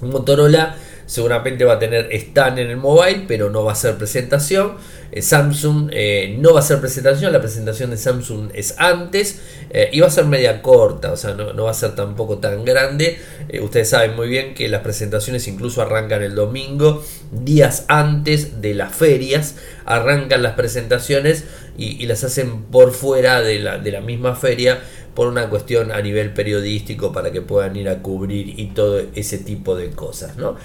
Motorola 0.00 0.76
seguramente 1.10 1.64
va 1.64 1.72
a 1.72 1.78
tener 1.80 2.08
stand 2.12 2.60
en 2.60 2.70
el 2.70 2.76
mobile, 2.76 3.24
pero 3.26 3.50
no 3.50 3.64
va 3.64 3.72
a 3.72 3.74
ser 3.74 3.96
presentación. 3.96 4.74
Eh, 5.10 5.22
Samsung 5.22 5.90
eh, 5.92 6.36
no 6.38 6.54
va 6.54 6.60
a 6.60 6.62
ser 6.62 6.78
presentación, 6.78 7.32
la 7.32 7.40
presentación 7.40 7.90
de 7.90 7.96
Samsung 7.96 8.50
es 8.54 8.76
antes 8.78 9.40
eh, 9.70 9.90
y 9.92 9.98
va 9.98 10.06
a 10.06 10.10
ser 10.10 10.26
media 10.26 10.62
corta, 10.62 11.10
o 11.10 11.16
sea, 11.16 11.34
no, 11.34 11.64
va 11.64 11.72
a 11.72 11.74
ser 11.74 11.96
tampoco 11.96 12.38
tan 12.38 12.64
grande. 12.64 13.18
ustedes 13.60 13.88
saben 13.88 14.14
muy 14.14 14.28
bien 14.28 14.54
que 14.54 14.68
las 14.68 14.82
presentaciones 14.82 15.48
incluso 15.48 15.82
arrancan 15.82 16.22
el 16.22 16.36
domingo, 16.36 17.04
días 17.32 17.86
antes 17.88 18.60
de 18.60 18.74
las 18.74 18.94
ferias, 18.94 19.56
arrancan 19.86 20.44
las 20.44 20.52
presentaciones 20.52 21.42
y, 21.76 22.06
las 22.06 22.22
hacen 22.22 22.62
por 22.64 22.92
fuera 22.92 23.40
de 23.40 23.58
la, 23.58 23.78
de 23.78 23.90
la 23.90 24.00
misma 24.00 24.36
feria 24.36 24.80
por 25.20 25.28
una 25.28 25.50
cuestión 25.50 25.92
a 25.92 26.00
nivel 26.00 26.32
periodístico 26.32 27.12
para 27.12 27.30
que 27.30 27.42
puedan 27.42 27.76
ir 27.76 27.90
a 27.90 28.00
cubrir 28.00 28.58
y 28.58 28.68
todo 28.68 29.02
ese 29.14 29.36
tipo 29.36 29.76
de 29.76 29.90
cosas, 29.90 30.38
¿no? 30.38 30.56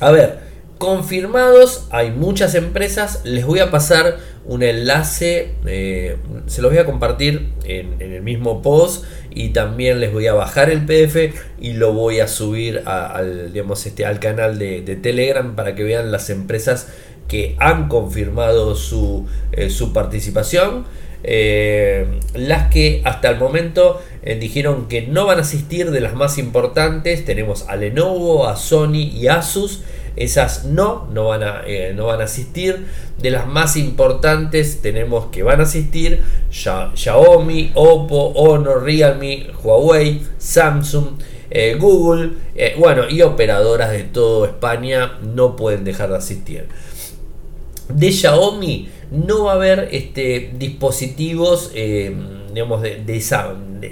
a 0.00 0.10
ver, 0.10 0.40
confirmados, 0.78 1.86
hay 1.90 2.10
muchas 2.10 2.56
empresas. 2.56 3.20
Les 3.22 3.46
voy 3.46 3.60
a 3.60 3.70
pasar 3.70 4.16
un 4.44 4.64
enlace, 4.64 5.52
eh, 5.64 6.16
se 6.46 6.60
los 6.60 6.72
voy 6.72 6.80
a 6.80 6.84
compartir 6.84 7.50
en, 7.64 8.00
el 8.00 8.22
mismo 8.22 8.62
post 8.62 9.04
y 9.30 9.50
también 9.50 10.00
les 10.00 10.12
voy 10.12 10.26
a 10.26 10.34
bajar 10.34 10.68
el 10.68 10.84
PDF 10.84 11.34
y 11.60 11.74
lo 11.74 11.92
voy 11.92 12.18
a 12.18 12.26
subir 12.26 12.82
al, 12.84 13.52
digamos, 13.52 13.86
este, 13.86 14.04
al 14.04 14.18
canal 14.18 14.58
de, 14.58 14.82
Telegram 15.00 15.54
para 15.54 15.76
que 15.76 15.84
vean 15.84 16.10
las 16.10 16.30
empresas 16.30 16.88
que 17.28 17.54
han 17.60 17.86
confirmado 17.86 18.74
su, 18.74 19.28
eh, 19.52 19.70
su 19.70 19.92
participación. 19.92 21.05
Eh, 21.28 22.06
las 22.34 22.70
que 22.70 23.02
hasta 23.04 23.28
el 23.28 23.38
momento 23.38 24.00
dijeron 24.40 24.86
que 24.88 25.02
no 25.02 25.26
van 25.26 25.38
a 25.38 25.42
asistir 25.42 25.90
de 25.90 26.00
las 26.00 26.14
más 26.14 26.38
importantes 26.38 27.24
tenemos 27.24 27.68
a 27.68 27.76
Lenovo, 27.76 28.46
a 28.46 28.56
Sony 28.56 29.10
y 29.12 29.28
Asus 29.28 29.82
esas 30.16 30.64
no, 30.64 31.06
no 31.12 31.26
van, 31.26 31.42
a, 31.42 31.62
eh, 31.66 31.92
no 31.94 32.06
van 32.06 32.22
a 32.22 32.24
asistir. 32.24 32.86
De 33.18 33.30
las 33.30 33.46
más 33.46 33.76
importantes 33.76 34.80
tenemos 34.80 35.26
que 35.26 35.42
van 35.42 35.60
a 35.60 35.64
asistir 35.64 36.22
Xiaomi, 36.50 37.72
Oppo, 37.74 38.32
Honor, 38.34 38.82
Realme, 38.82 39.48
Huawei, 39.62 40.22
Samsung, 40.38 41.20
eh, 41.50 41.76
Google, 41.78 42.32
eh, 42.54 42.74
bueno, 42.78 43.08
y 43.08 43.22
operadoras 43.22 43.90
de 43.90 44.04
toda 44.04 44.48
España 44.48 45.18
no 45.22 45.54
pueden 45.54 45.84
dejar 45.84 46.08
de 46.10 46.16
asistir. 46.16 46.68
De 47.88 48.10
Xiaomi 48.10 48.88
no 49.10 49.44
va 49.44 49.52
a 49.52 49.54
haber 49.54 49.88
este, 49.92 50.52
dispositivos 50.58 51.72
digamos, 51.72 52.82
de, 52.82 53.02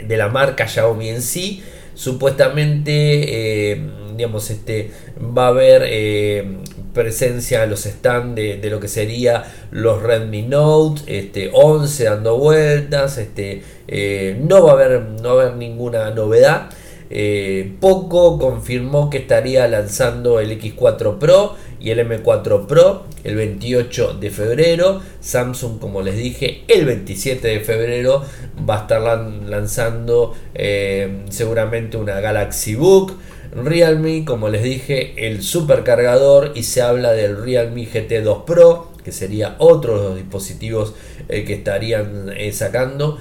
de, 0.06 0.16
la 0.16 0.28
marca 0.28 0.66
Xiaomi 0.66 1.08
en 1.08 1.22
sí. 1.22 1.62
Supuestamente 1.94 3.80
digamos, 4.16 4.50
este, 4.50 4.90
va 5.20 5.46
a 5.46 5.48
haber 5.48 5.82
eh, 5.86 6.58
presencia 6.92 7.64
en 7.64 7.70
los 7.70 7.82
stands 7.82 8.34
de, 8.36 8.70
lo 8.70 8.80
que 8.80 8.88
sería 8.88 9.44
los 9.70 10.02
Redmi 10.02 10.42
Note 10.42 11.02
este, 11.06 11.50
11 11.52 12.04
dando 12.04 12.38
vueltas, 12.38 13.18
este, 13.18 13.62
eh, 13.88 14.38
no, 14.40 14.64
va 14.64 14.72
a 14.72 14.74
haber, 14.74 15.02
no 15.22 15.36
va 15.36 15.42
a 15.42 15.46
haber 15.46 15.56
ninguna 15.56 16.10
novedad. 16.10 16.70
Eh, 17.10 17.74
Poco 17.80 18.38
confirmó 18.38 19.10
que 19.10 19.18
estaría 19.18 19.68
lanzando 19.68 20.40
el 20.40 20.58
X4 20.58 21.18
Pro 21.18 21.54
y 21.84 21.90
el 21.90 21.98
M4 21.98 22.66
Pro 22.66 23.04
el 23.24 23.36
28 23.36 24.14
de 24.14 24.30
febrero. 24.30 25.02
Samsung, 25.20 25.78
como 25.78 26.00
les 26.00 26.16
dije, 26.16 26.62
el 26.66 26.86
27 26.86 27.46
de 27.46 27.60
febrero 27.60 28.24
va 28.68 28.78
a 28.78 28.80
estar 28.82 29.02
lanzando 29.02 30.34
eh, 30.54 31.24
seguramente 31.28 31.98
una 31.98 32.20
Galaxy 32.20 32.74
Book. 32.74 33.18
Realme, 33.52 34.24
como 34.24 34.48
les 34.48 34.62
dije, 34.62 35.26
el 35.28 35.42
supercargador 35.42 36.52
y 36.54 36.62
se 36.62 36.80
habla 36.80 37.12
del 37.12 37.36
Realme 37.36 37.86
GT2 37.86 38.44
Pro, 38.44 38.90
que 39.04 39.12
sería 39.12 39.56
otro 39.58 40.00
de 40.00 40.08
los 40.08 40.16
dispositivos 40.16 40.94
eh, 41.28 41.44
que 41.44 41.52
estarían 41.52 42.32
eh, 42.34 42.50
sacando. 42.52 43.18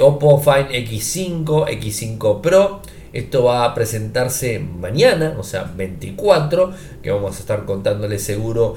Oppo 0.00 0.40
Find 0.40 0.70
X5, 0.70 1.68
X5 1.68 2.40
Pro. 2.40 2.80
Esto 3.16 3.44
va 3.44 3.64
a 3.64 3.74
presentarse 3.74 4.58
mañana, 4.58 5.36
o 5.38 5.42
sea, 5.42 5.72
24, 5.74 6.72
que 7.02 7.10
vamos 7.10 7.36
a 7.36 7.40
estar 7.40 7.64
contándole 7.64 8.18
seguro 8.18 8.76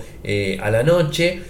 a 0.62 0.72
la 0.72 0.82
noche. 0.84 1.42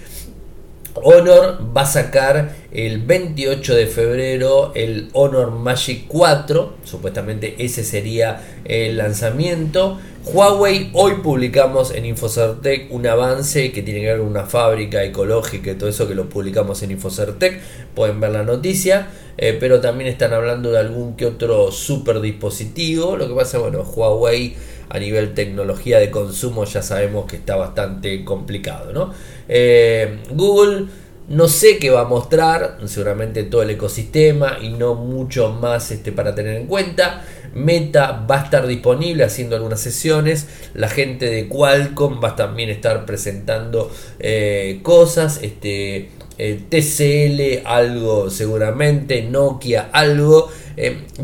Honor 0.96 1.60
va 1.76 1.82
a 1.82 1.86
sacar 1.86 2.56
el 2.72 3.00
28 3.00 3.76
de 3.76 3.88
febrero 3.88 4.72
el 4.76 5.10
Honor 5.14 5.52
Magic 5.52 6.06
4, 6.08 6.78
supuestamente 6.84 7.56
ese 7.60 7.84
sería 7.84 8.42
el 8.66 8.98
lanzamiento. 8.98 10.00
Huawei, 10.26 10.92
hoy 10.94 11.16
publicamos 11.24 11.92
en 11.92 12.06
Infocertec 12.06 12.92
un 12.92 13.08
avance 13.08 13.72
que 13.72 13.82
tiene 13.82 14.02
que 14.02 14.08
ver 14.08 14.20
con 14.20 14.28
una 14.28 14.44
fábrica 14.44 15.04
ecológica 15.04 15.72
y 15.72 15.76
todo 15.76 15.90
eso 15.90 16.08
que 16.08 16.16
lo 16.16 16.28
publicamos 16.28 16.84
en 16.84 16.92
Infocertec, 16.92 17.60
pueden 17.96 18.20
ver 18.20 18.32
la 18.32 18.44
noticia, 18.44 19.08
eh, 19.38 19.58
pero 19.60 19.80
también 19.80 20.10
están 20.10 20.34
hablando 20.34 20.72
de 20.72 20.80
algún 20.80 21.16
que 21.16 21.26
otro 21.26 21.72
super 21.72 22.20
dispositivo, 22.20 23.16
lo 23.16 23.28
que 23.28 23.34
pasa, 23.34 23.58
bueno, 23.60 23.82
Huawei 23.82 24.56
a 24.90 25.00
nivel 25.00 25.34
tecnología 25.34 26.00
de 26.00 26.10
consumo 26.10 26.66
ya 26.66 26.82
sabemos 26.82 27.26
que 27.26 27.38
está 27.38 27.56
bastante 27.56 28.26
complicado. 28.26 28.92
¿no? 28.92 29.14
Eh, 29.48 30.20
Google 30.32 30.88
no 31.30 31.48
sé 31.48 31.78
qué 31.78 31.92
va 31.92 32.02
a 32.02 32.06
mostrar, 32.06 32.80
seguramente 32.86 33.44
todo 33.44 33.62
el 33.62 33.70
ecosistema 33.70 34.58
y 34.60 34.70
no 34.70 34.96
mucho 34.96 35.52
más 35.52 35.92
este, 35.92 36.12
para 36.12 36.34
tener 36.34 36.56
en 36.56 36.66
cuenta. 36.66 37.24
Meta 37.54 38.26
va 38.30 38.42
a 38.42 38.44
estar 38.46 38.66
disponible 38.66 39.24
haciendo 39.24 39.56
algunas 39.56 39.80
sesiones. 39.80 40.48
La 40.74 40.90
gente 40.90 41.28
de 41.30 41.48
Qualcomm 41.48 42.20
va 42.24 42.30
a 42.30 42.36
también 42.36 42.72
estar 42.72 43.06
presentando 43.06 43.92
eh, 44.20 44.80
cosas. 44.82 45.42
Este, 45.44 46.10
eh, 46.40 46.62
TCL 46.68 47.68
algo 47.68 48.32
seguramente, 48.32 49.22
Nokia 49.22 49.90
algo. 49.92 50.50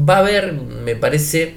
va 0.07 0.17
a 0.17 0.19
haber, 0.19 0.53
me 0.53 0.95
parece, 0.95 1.55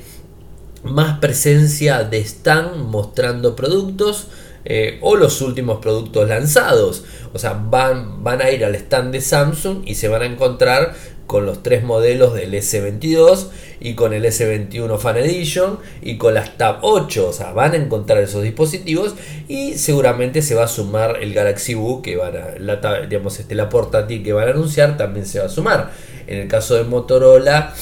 más 0.82 1.18
presencia 1.18 2.04
de 2.04 2.20
stand 2.20 2.76
mostrando 2.76 3.56
productos 3.56 4.28
eh, 4.64 4.98
o 5.02 5.16
los 5.16 5.40
últimos 5.40 5.78
productos 5.78 6.28
lanzados. 6.28 7.04
O 7.32 7.38
sea, 7.38 7.54
van, 7.54 8.22
van 8.22 8.42
a 8.42 8.50
ir 8.50 8.64
al 8.64 8.74
stand 8.74 9.12
de 9.12 9.20
Samsung 9.20 9.82
y 9.86 9.94
se 9.94 10.08
van 10.08 10.22
a 10.22 10.26
encontrar 10.26 10.94
con 11.28 11.44
los 11.44 11.62
tres 11.62 11.84
modelos 11.84 12.34
del 12.34 12.54
S22 12.54 13.48
y 13.80 13.94
con 13.94 14.14
el 14.14 14.24
S21 14.24 14.98
Fan 14.98 15.18
Edition 15.18 15.78
y 16.00 16.16
con 16.16 16.34
las 16.34 16.56
Tab 16.56 16.78
8. 16.82 17.28
O 17.28 17.32
sea, 17.32 17.52
van 17.52 17.74
a 17.74 17.76
encontrar 17.76 18.18
esos 18.18 18.42
dispositivos 18.42 19.14
y 19.46 19.74
seguramente 19.74 20.42
se 20.42 20.54
va 20.54 20.64
a 20.64 20.68
sumar 20.68 21.18
el 21.22 21.34
Galaxy 21.34 21.74
Book 21.74 22.02
que 22.02 22.16
van 22.16 22.34
a, 22.36 22.58
la, 22.58 23.02
digamos, 23.02 23.38
este, 23.38 23.54
la 23.54 23.68
portátil 23.68 24.24
que 24.24 24.32
van 24.32 24.48
a 24.48 24.52
anunciar 24.52 24.96
también 24.96 25.26
se 25.26 25.38
va 25.38 25.46
a 25.46 25.50
sumar. 25.50 25.92
En 26.26 26.38
el 26.38 26.48
caso 26.48 26.74
de 26.74 26.84
Motorola 26.84 27.74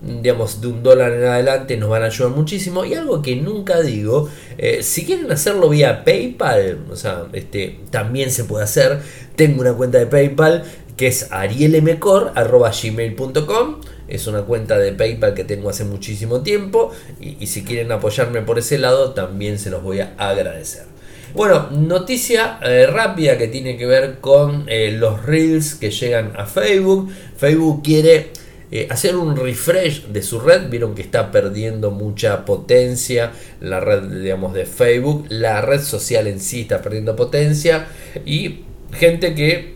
digamos 0.02 0.60
de 0.60 0.66
un 0.66 0.82
dólar 0.82 1.12
en 1.12 1.22
adelante 1.24 1.76
nos 1.76 1.88
van 1.90 2.02
a 2.02 2.06
ayudar 2.06 2.32
muchísimo 2.32 2.84
y 2.84 2.94
algo 2.94 3.22
que 3.22 3.36
nunca 3.36 3.80
digo 3.80 4.28
eh, 4.56 4.82
si 4.82 5.04
quieren 5.04 5.30
hacerlo 5.30 5.68
vía 5.68 6.02
paypal 6.04 6.78
o 6.90 6.96
sea 6.96 7.26
este 7.32 7.78
también 7.90 8.30
se 8.30 8.44
puede 8.44 8.64
hacer 8.64 9.00
tengo 9.36 9.60
una 9.60 9.74
cuenta 9.74 9.98
de 9.98 10.06
paypal 10.06 10.64
que 10.96 11.08
es 11.08 11.30
arielemecor.gmail.com 11.30 13.76
es 14.10 14.26
una 14.26 14.42
cuenta 14.42 14.76
de 14.76 14.92
PayPal 14.92 15.34
que 15.34 15.44
tengo 15.44 15.70
hace 15.70 15.84
muchísimo 15.84 16.42
tiempo 16.42 16.90
y, 17.20 17.46
si 17.46 17.62
quieren 17.62 17.92
apoyarme 17.92 18.42
por 18.42 18.58
ese 18.58 18.76
lado 18.76 19.12
también 19.12 19.58
se 19.58 19.70
los 19.70 19.82
voy 19.82 20.00
a 20.00 20.14
agradecer. 20.18 20.89
Bueno, 21.34 21.68
noticia 21.70 22.58
eh, 22.62 22.86
rápida 22.86 23.38
que 23.38 23.46
tiene 23.46 23.76
que 23.76 23.86
ver 23.86 24.18
con 24.20 24.64
eh, 24.68 24.90
los 24.90 25.24
reels 25.24 25.76
que 25.76 25.90
llegan 25.90 26.32
a 26.36 26.44
Facebook. 26.44 27.08
Facebook 27.36 27.82
quiere 27.84 28.30
eh, 28.72 28.88
hacer 28.90 29.14
un 29.14 29.36
refresh 29.36 30.06
de 30.06 30.22
su 30.22 30.40
red. 30.40 30.68
Vieron 30.68 30.96
que 30.96 31.02
está 31.02 31.30
perdiendo 31.30 31.92
mucha 31.92 32.44
potencia 32.44 33.30
la 33.60 33.78
red, 33.78 34.02
digamos, 34.22 34.54
de 34.54 34.66
Facebook. 34.66 35.26
La 35.28 35.60
red 35.60 35.80
social 35.80 36.26
en 36.26 36.40
sí 36.40 36.62
está 36.62 36.82
perdiendo 36.82 37.14
potencia. 37.14 37.86
Y 38.26 38.64
gente 38.92 39.34
que 39.34 39.74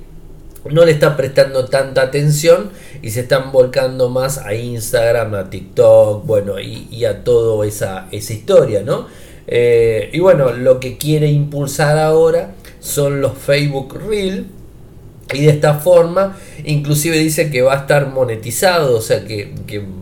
no 0.70 0.84
le 0.84 0.92
está 0.92 1.16
prestando 1.16 1.66
tanta 1.66 2.02
atención 2.02 2.70
y 3.02 3.10
se 3.10 3.20
están 3.20 3.52
volcando 3.52 4.08
más 4.08 4.38
a 4.38 4.54
Instagram, 4.54 5.34
a 5.34 5.50
TikTok, 5.50 6.26
bueno, 6.26 6.58
y, 6.58 7.04
a 7.04 7.22
toda 7.22 7.66
esa, 7.66 8.08
esa 8.10 8.32
historia, 8.32 8.82
¿no? 8.82 9.06
Eh, 9.46 10.10
y 10.12 10.20
bueno, 10.20 10.52
lo 10.52 10.80
que 10.80 10.96
quiere 10.96 11.28
impulsar 11.28 11.98
ahora 11.98 12.54
son 12.80 13.20
los 13.20 13.36
Facebook 13.36 13.98
Reel. 14.08 14.46
Y 15.32 15.46
de 15.46 15.50
esta 15.50 15.74
forma, 15.74 16.36
inclusive 16.64 17.18
dice 17.18 17.50
que 17.50 17.62
va 17.62 17.74
a 17.74 17.78
estar 17.78 18.08
monetizado, 18.08 18.96
o 18.96 19.00
sea 19.00 19.24
que, 19.24 19.52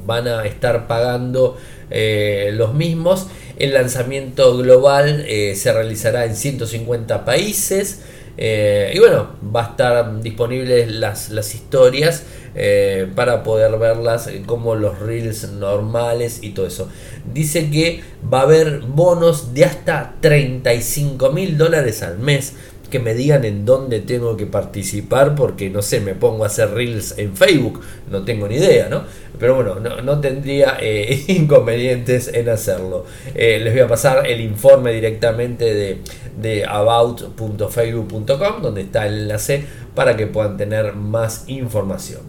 van 0.05 0.27
a 0.27 0.45
estar 0.45 0.89
pagando 0.89 1.57
eh, 1.91 2.51
los 2.53 2.75
mismos. 2.75 3.29
El 3.59 3.75
lanzamiento 3.75 4.57
global 4.57 5.25
eh, 5.29 5.55
se 5.55 5.73
realizará 5.73 6.25
en 6.25 6.35
150 6.35 7.25
países. 7.25 8.01
Y 8.37 8.99
bueno, 8.99 9.29
va 9.55 9.67
a 9.67 9.71
estar 9.71 10.23
disponibles 10.23 10.91
las, 10.91 11.31
las 11.31 11.55
historias 11.55 12.25
eh, 12.55 13.11
para 13.15 13.43
poder 13.43 13.79
verlas 13.79 14.29
como 14.45 14.75
los 14.75 14.99
reels 14.99 15.53
normales 15.53 16.41
y 16.43 16.51
todo 16.51 16.67
eso. 16.67 16.89
Dice 17.33 17.71
que 17.71 18.03
va 18.33 18.41
a 18.41 18.43
haber 18.43 18.81
bonos 18.81 19.55
de 19.55 19.65
hasta 19.65 20.17
35 20.21 21.33
mil 21.33 21.57
dólares 21.57 22.03
al 22.03 22.19
mes 22.19 22.53
que 22.93 23.01
me 23.01 23.15
digan 23.15 23.47
en 23.47 23.65
dónde 23.65 24.01
tengo 24.01 24.37
que 24.37 24.45
participar 24.45 25.35
porque 25.35 25.71
no 25.71 25.81
sé, 25.81 26.01
me 26.01 26.15
pongo 26.15 26.45
a 26.45 26.49
hacer 26.49 26.75
reels 26.75 27.17
en 27.17 27.35
Facebook, 27.35 27.81
no 28.11 28.23
tengo 28.23 28.47
ni 28.47 28.57
idea, 28.57 28.91
¿no? 28.91 29.05
Pero 29.41 29.55
bueno, 29.55 29.81
no, 29.81 30.21
tendría 30.21 30.77
eh, 30.79 31.25
inconvenientes 31.29 32.29
en 32.29 32.51
hacerlo. 32.51 33.07
Eh, 33.35 33.61
les 33.65 33.73
voy 33.73 33.81
a 33.83 33.89
pasar 33.89 34.27
el 34.27 34.43
informe 34.43 34.93
directamente 34.93 35.73
de, 35.73 35.99
de 36.39 36.67
about.facebook.com 36.67 38.61
donde 38.61 38.83
está 38.83 39.07
el 39.07 39.23
enlace 39.23 39.65
para 39.95 40.15
que 40.15 40.27
puedan 40.27 40.59
tener 40.59 40.93
más 40.93 41.45
información. 41.49 42.21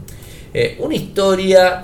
Eh, 0.53 0.77
una 0.79 0.95
historia 0.95 1.83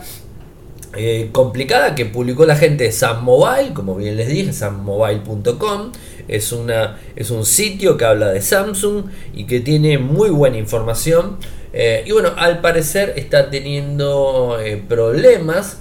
complicada 1.31 1.93
que 1.93 2.05
publicó 2.05 2.45
la 2.47 2.55
gente 2.55 2.85
de 2.85 2.91
Sam 2.91 3.23
Mobile, 3.23 3.73
como 3.75 3.95
bien 3.95 4.17
les 4.17 4.27
dije, 4.27 4.53
sammobile.com. 4.53 5.91
Es, 6.29 6.51
una, 6.51 6.99
es 7.15 7.31
un 7.31 7.45
sitio 7.45 7.97
que 7.97 8.05
habla 8.05 8.29
de 8.29 8.41
Samsung 8.41 9.05
y 9.33 9.45
que 9.45 9.59
tiene 9.59 9.97
muy 9.97 10.29
buena 10.29 10.57
información. 10.57 11.37
Eh, 11.73 12.03
y 12.05 12.11
bueno, 12.11 12.31
al 12.37 12.61
parecer 12.61 13.13
está 13.17 13.49
teniendo 13.49 14.57
problemas 14.87 15.77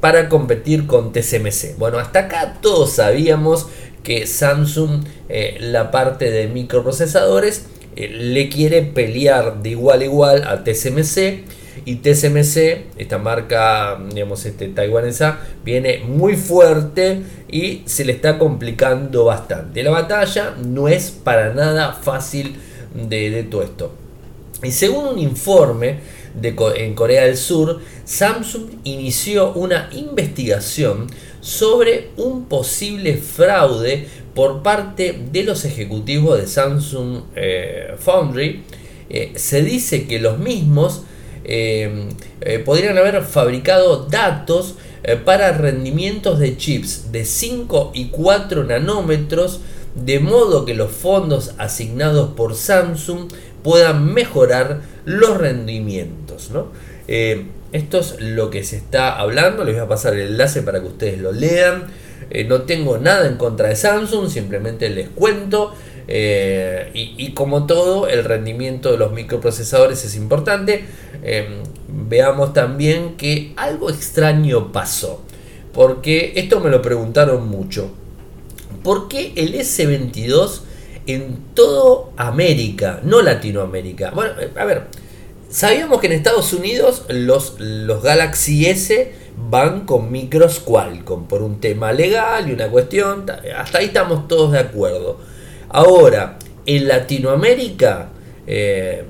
para 0.00 0.28
competir 0.28 0.86
con 0.86 1.12
TSMC. 1.12 1.76
Bueno, 1.78 1.98
hasta 1.98 2.20
acá 2.20 2.58
todos 2.62 2.92
sabíamos 2.92 3.66
que 4.02 4.26
Samsung, 4.26 5.04
la 5.58 5.90
parte 5.90 6.30
de 6.30 6.46
microprocesadores, 6.48 7.66
eh, 7.94 8.08
le 8.08 8.48
quiere 8.48 8.82
pelear 8.82 9.62
de 9.62 9.70
igual 9.70 10.00
a 10.00 10.04
igual 10.04 10.44
a 10.44 10.64
TSMC 10.64 11.44
y 11.84 11.96
TSMC, 11.96 12.98
esta 12.98 13.18
marca, 13.18 13.98
digamos, 14.12 14.44
este, 14.46 14.68
taiwanesa, 14.68 15.40
viene 15.64 15.98
muy 16.06 16.36
fuerte 16.36 17.22
y 17.48 17.82
se 17.86 18.04
le 18.04 18.12
está 18.12 18.38
complicando 18.38 19.24
bastante. 19.24 19.82
La 19.82 19.90
batalla 19.90 20.54
no 20.62 20.88
es 20.88 21.10
para 21.10 21.52
nada 21.54 21.92
fácil 21.92 22.56
de, 22.94 23.42
todo 23.50 23.62
esto. 23.62 23.92
Y 24.62 24.70
según 24.70 25.06
un 25.06 25.18
informe 25.18 25.98
de, 26.34 26.54
en 26.76 26.94
Corea 26.94 27.24
del 27.24 27.36
Sur, 27.36 27.80
Samsung 28.04 28.64
inició 28.84 29.52
una 29.54 29.88
investigación 29.92 31.08
sobre 31.40 32.10
un 32.16 32.44
posible 32.44 33.16
fraude 33.16 34.06
por 34.34 34.62
parte 34.62 35.18
de 35.32 35.42
los 35.42 35.64
ejecutivos 35.64 36.40
de 36.40 36.46
Samsung 36.46 37.22
eh, 37.34 37.94
Foundry. 37.98 38.62
Eh, 39.10 39.32
se 39.36 39.62
dice 39.62 40.06
que 40.06 40.18
los 40.20 40.38
mismos 40.38 41.02
eh, 41.44 42.08
eh, 42.40 42.58
podrían 42.60 42.96
haber 42.98 43.22
fabricado 43.22 44.06
datos 44.06 44.76
eh, 45.02 45.16
para 45.16 45.52
rendimientos 45.52 46.38
de 46.38 46.56
chips 46.56 47.10
de 47.10 47.24
5 47.24 47.92
y 47.94 48.08
4 48.10 48.64
nanómetros, 48.64 49.60
de 49.96 50.20
modo 50.20 50.64
que 50.64 50.74
los 50.74 50.92
fondos 50.92 51.54
asignados 51.58 52.30
por 52.34 52.54
Samsung 52.54 53.30
puedan 53.62 54.12
mejorar 54.14 54.82
los 55.04 55.36
rendimientos. 55.36 56.50
esto 57.06 57.98
es 57.98 58.20
lo 58.20 58.50
que 58.50 58.64
se 58.64 58.76
está 58.76 59.18
hablando, 59.18 59.64
les 59.64 59.74
voy 59.74 59.84
a 59.84 59.88
pasar 59.88 60.14
el 60.14 60.32
enlace 60.32 60.62
para 60.62 60.80
que 60.80 60.86
ustedes 60.86 61.18
lo 61.18 61.32
lean. 61.32 61.84
no 62.48 62.62
tengo 62.62 62.98
nada 62.98 63.26
en 63.26 63.36
contra 63.36 63.68
de 63.68 63.76
Samsung, 63.76 64.28
simplemente 64.30 64.88
les 64.88 65.08
cuento. 65.08 65.74
y, 66.08 67.32
como 67.34 67.66
todo, 67.66 68.08
el 68.08 68.24
rendimiento 68.24 68.92
de 68.92 68.98
los 68.98 69.12
microprocesadores 69.12 70.04
es 70.04 70.16
importante. 70.16 70.86
Em, 71.22 71.62
veamos 71.88 72.52
también 72.52 73.16
que 73.16 73.52
algo 73.56 73.90
extraño 73.90 74.72
pasó. 74.72 75.22
Porque 75.72 76.32
esto 76.36 76.60
me 76.60 76.70
lo 76.70 76.82
preguntaron 76.82 77.48
mucho. 77.48 77.90
¿Por 78.82 79.08
qué 79.08 79.32
el 79.36 79.54
S22 79.54 80.62
en 81.06 81.38
todo 81.54 82.12
América, 82.16 83.00
no 83.04 83.22
Latinoamérica? 83.22 84.10
Bueno, 84.10 84.32
eh, 84.40 84.50
a 84.56 84.64
ver, 84.64 84.88
sabíamos 85.48 86.00
que 86.00 86.08
en 86.08 86.14
Estados 86.14 86.52
Unidos 86.52 87.04
los, 87.08 87.54
los 87.58 88.02
Galaxy 88.02 88.66
S 88.66 89.12
van 89.36 89.86
con 89.86 90.10
micros 90.10 90.60
Qualcomm 90.60 91.26
por 91.26 91.42
un 91.42 91.60
tema 91.60 91.92
legal 91.92 92.48
y 92.48 92.52
una 92.52 92.68
cuestión. 92.68 93.24
Hasta 93.56 93.78
ahí 93.78 93.86
estamos 93.86 94.28
todos 94.28 94.52
de 94.52 94.58
acuerdo. 94.58 95.18
Ahora, 95.68 96.38
en 96.66 96.88
Latinoamérica, 96.88 98.10
eh, 98.46 99.04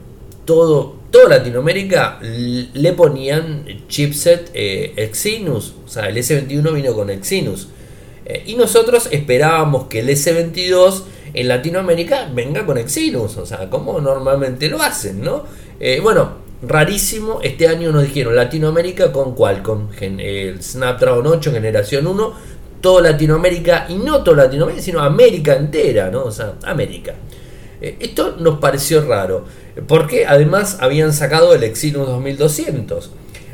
todo 0.44 1.01
toda 1.12 1.28
Latinoamérica 1.28 2.18
le 2.20 2.92
ponían 2.94 3.64
chipset 3.86 4.50
eh, 4.54 4.94
Exynos, 4.96 5.74
o 5.84 5.88
sea, 5.88 6.08
el 6.08 6.16
S21 6.16 6.72
vino 6.72 6.94
con 6.94 7.10
Exynos. 7.10 7.68
Eh, 8.24 8.44
y 8.46 8.56
nosotros 8.56 9.08
esperábamos 9.12 9.86
que 9.88 10.00
el 10.00 10.08
S22 10.08 11.02
en 11.34 11.48
Latinoamérica 11.48 12.30
venga 12.34 12.64
con 12.64 12.78
Exynos, 12.78 13.36
o 13.36 13.46
sea, 13.46 13.68
como 13.68 14.00
normalmente 14.00 14.68
lo 14.68 14.80
hacen, 14.82 15.22
¿no? 15.22 15.44
Eh, 15.78 16.00
bueno, 16.02 16.36
rarísimo, 16.62 17.40
este 17.42 17.68
año 17.68 17.92
nos 17.92 18.04
dijeron 18.04 18.34
Latinoamérica 18.34 19.12
con 19.12 19.34
Qualcomm, 19.34 19.88
el 20.00 20.62
Snapdragon 20.62 21.26
8 21.26 21.52
generación 21.52 22.06
1, 22.06 22.34
toda 22.80 23.02
Latinoamérica, 23.02 23.86
y 23.90 23.96
no 23.96 24.22
toda 24.22 24.44
Latinoamérica, 24.44 24.82
sino 24.82 25.00
América 25.00 25.56
entera, 25.56 26.10
¿no? 26.10 26.24
O 26.24 26.30
sea, 26.30 26.54
América. 26.62 27.14
Esto 28.00 28.36
nos 28.38 28.58
pareció 28.58 29.06
raro. 29.06 29.44
Porque 29.86 30.26
además 30.26 30.78
habían 30.80 31.12
sacado 31.12 31.54
el 31.54 31.62
Exynos 31.64 32.06
2200. 32.06 33.10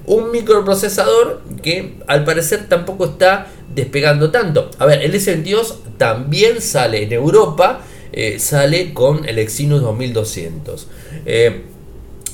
Un 0.06 0.30
microprocesador 0.30 1.42
que 1.62 1.96
al 2.06 2.24
parecer 2.24 2.68
tampoco 2.68 3.04
está 3.06 3.48
despegando 3.74 4.30
tanto. 4.30 4.70
A 4.78 4.86
ver, 4.86 5.02
el 5.02 5.14
S22 5.14 5.74
también 5.98 6.60
sale 6.60 7.02
en 7.02 7.12
Europa, 7.12 7.80
eh, 8.12 8.38
sale 8.38 8.94
con 8.94 9.28
el 9.28 9.38
Exynos 9.38 9.82
2200 9.82 10.88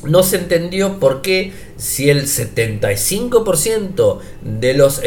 no 0.07 0.23
se 0.23 0.37
entendió 0.37 0.99
por 0.99 1.23
qué 1.23 1.53
si 1.77 2.09
el 2.11 2.25
75% 2.27 4.19
de 4.43 4.75
los 4.75 5.01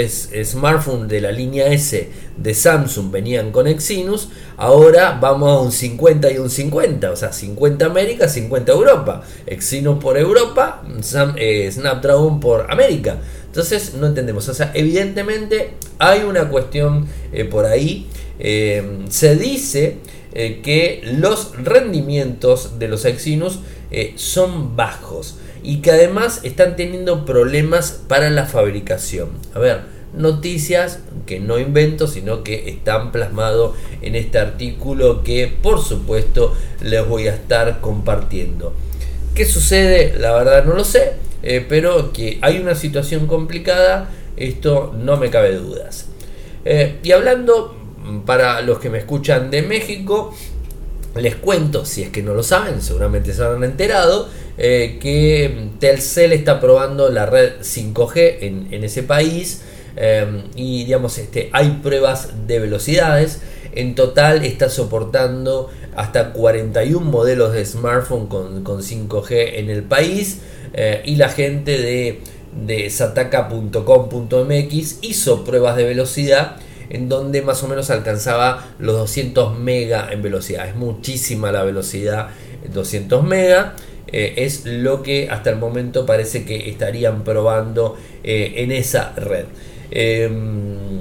smartphones 0.44 1.08
de 1.10 1.22
la 1.22 1.32
línea 1.32 1.68
S 1.68 2.10
de 2.38 2.54
Samsung 2.54 3.12
venían 3.12 3.52
con 3.52 3.68
Exynos, 3.68 4.30
ahora 4.58 5.18
vamos 5.20 5.50
a 5.50 5.60
un 5.62 5.72
50 5.72 6.32
y 6.32 6.38
un 6.38 6.50
50, 6.50 7.12
o 7.12 7.16
sea, 7.16 7.32
50 7.34 7.86
América, 7.86 8.28
50 8.28 8.72
Europa, 8.72 9.24
Exynos 9.46 10.02
por 10.02 10.18
Europa, 10.18 10.84
eh, 11.38 11.70
Snapdragon 11.72 12.40
por 12.40 12.72
América. 12.72 13.18
Entonces 13.46 13.94
no 13.96 14.08
entendemos, 14.08 14.48
o 14.50 14.54
sea, 14.54 14.72
evidentemente 14.76 15.74
hay 16.00 16.24
una 16.24 16.50
cuestión 16.50 17.08
eh, 17.32 17.46
por 17.46 17.66
ahí. 17.66 18.08
Eh, 18.40 19.06
se 19.10 19.36
dice 19.36 19.98
que 20.64 21.02
los 21.04 21.54
rendimientos 21.58 22.78
de 22.78 22.88
los 22.88 23.06
Exynos 23.06 23.60
eh, 23.90 24.14
son 24.18 24.76
bajos 24.76 25.38
y 25.64 25.78
que 25.78 25.92
además 25.92 26.42
están 26.44 26.76
teniendo 26.76 27.26
problemas 27.26 28.04
para 28.08 28.30
la 28.30 28.46
fabricación. 28.46 29.30
A 29.54 29.60
ver, 29.60 29.82
noticias 30.14 31.00
que 31.26 31.40
no 31.40 31.58
invento, 31.58 32.08
sino 32.08 32.44
que 32.44 32.70
están 32.70 33.12
plasmados 33.12 33.76
en 34.02 34.16
este 34.16 34.40
artículo 34.40 35.24
que 35.24 35.48
por 35.62 35.82
supuesto 35.82 36.54
les 36.82 37.08
voy 37.08 37.28
a 37.28 37.34
estar 37.34 37.80
compartiendo. 37.80 38.74
¿Qué 39.34 39.46
sucede? 39.46 40.16
La 40.18 40.34
verdad 40.34 40.66
no 40.66 40.74
lo 40.74 40.84
sé, 40.84 41.14
eh, 41.44 41.66
pero 41.68 42.12
que 42.12 42.40
hay 42.42 42.60
una 42.60 42.76
situación 42.76 43.28
complicada, 43.28 44.10
esto 44.36 44.94
no 44.98 45.16
me 45.18 45.30
cabe 45.30 45.56
dudas. 45.56 46.08
Eh, 46.66 46.98
y 47.04 47.12
hablando 47.14 47.77
para 48.26 48.62
los 48.62 48.80
que 48.80 48.90
me 48.90 49.00
escuchan 49.00 49.50
de 49.50 49.62
México, 49.62 50.34
les 51.16 51.36
cuento, 51.36 51.86
si 51.86 52.04
es 52.04 52.10
que 52.10 52.22
no 52.22 52.34
lo 52.34 52.44
saben, 52.44 52.82
seguramente 52.82 53.34
se 53.34 53.44
habrán 53.44 53.64
enterado, 53.64 54.30
eh, 54.58 54.98
que 55.02 55.70
Telcel 55.80 56.34
está 56.34 56.60
probando 56.60 57.10
la 57.10 57.26
red 57.26 57.62
5G 57.62 58.38
en, 58.72 58.84
ese 58.84 59.04
país 59.04 59.62
eh, 59.96 60.44
y 60.56 60.86
digamos, 60.86 61.18
este, 61.18 61.50
hay 61.54 61.80
pruebas 61.84 62.48
de 62.48 62.60
velocidades. 62.60 63.42
En 63.74 63.94
total 63.94 64.44
está 64.44 64.70
soportando 64.70 65.70
hasta 65.96 66.34
41 66.34 67.06
modelos 67.06 67.54
de 67.54 67.66
smartphone 67.66 68.28
con, 68.28 68.64
5G 68.64 69.60
en 69.60 69.70
el 69.70 69.84
país 69.84 70.40
eh, 70.74 71.02
y 71.06 71.16
la 71.16 71.30
gente 71.30 71.80
de, 71.80 72.22
de 72.66 72.90
hizo 75.02 75.44
pruebas 75.44 75.76
de 75.76 75.84
velocidad 75.84 76.58
en 76.90 77.10
donde 77.10 77.42
más 77.42 77.64
o 77.64 77.68
menos 77.68 77.90
alcanzaba 77.90 78.68
los 78.80 78.98
200 78.98 79.58
mega 79.58 80.10
en 80.12 80.22
velocidad. 80.22 80.68
Es 80.68 80.76
muchísima 80.76 81.52
la 81.52 81.64
velocidad 81.64 82.30
200 82.74 83.24
mega. 83.24 83.76
Eh, 84.08 84.36
es 84.38 84.66
lo 84.66 85.04
que 85.04 85.30
hasta 85.30 85.50
el 85.50 85.58
momento 85.58 86.06
parece 86.06 86.46
que 86.46 86.70
estarían 86.70 87.24
probando 87.24 87.98
eh, 88.24 88.54
en 88.58 88.72
esa 88.72 89.14
red. 89.16 89.46
Em, 89.92 91.00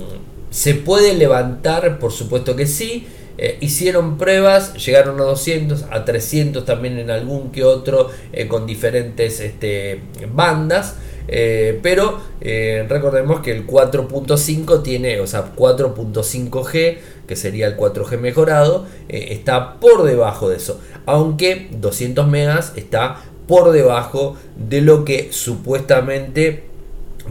¿Se 0.50 0.74
puede 0.74 1.14
levantar? 1.14 1.98
Por 1.98 2.12
supuesto 2.12 2.56
que 2.56 2.66
sí. 2.66 3.06
Eh, 3.38 3.58
hicieron 3.60 4.16
pruebas, 4.16 4.74
llegaron 4.84 5.20
a 5.20 5.24
200, 5.24 5.84
a 5.90 6.04
300 6.04 6.64
también 6.64 6.98
en 6.98 7.10
algún 7.10 7.52
que 7.52 7.64
otro 7.64 8.10
con 8.48 8.66
diferentes 8.66 9.40
este, 9.40 10.00
bandas. 10.32 10.96
Eh, 11.28 11.78
pero 11.82 12.20
eh, 12.40 12.86
recordemos 12.88 13.40
que 13.40 13.52
el 13.52 13.66
4.5 13.66 14.82
tiene, 14.82 15.20
o 15.20 15.26
sea, 15.26 15.54
4.5G, 15.54 16.98
que 17.26 17.36
sería 17.36 17.66
el 17.66 17.76
4G 17.76 18.18
mejorado, 18.18 18.86
eh, 19.08 19.28
está 19.30 19.80
por 19.80 20.04
debajo 20.04 20.48
de 20.48 20.56
eso. 20.56 20.80
Aunque 21.06 21.68
200 21.72 22.26
megas 22.28 22.72
está 22.76 23.22
por 23.46 23.72
debajo 23.72 24.36
de 24.56 24.80
lo 24.80 25.04
que 25.04 25.28
supuestamente 25.32 26.64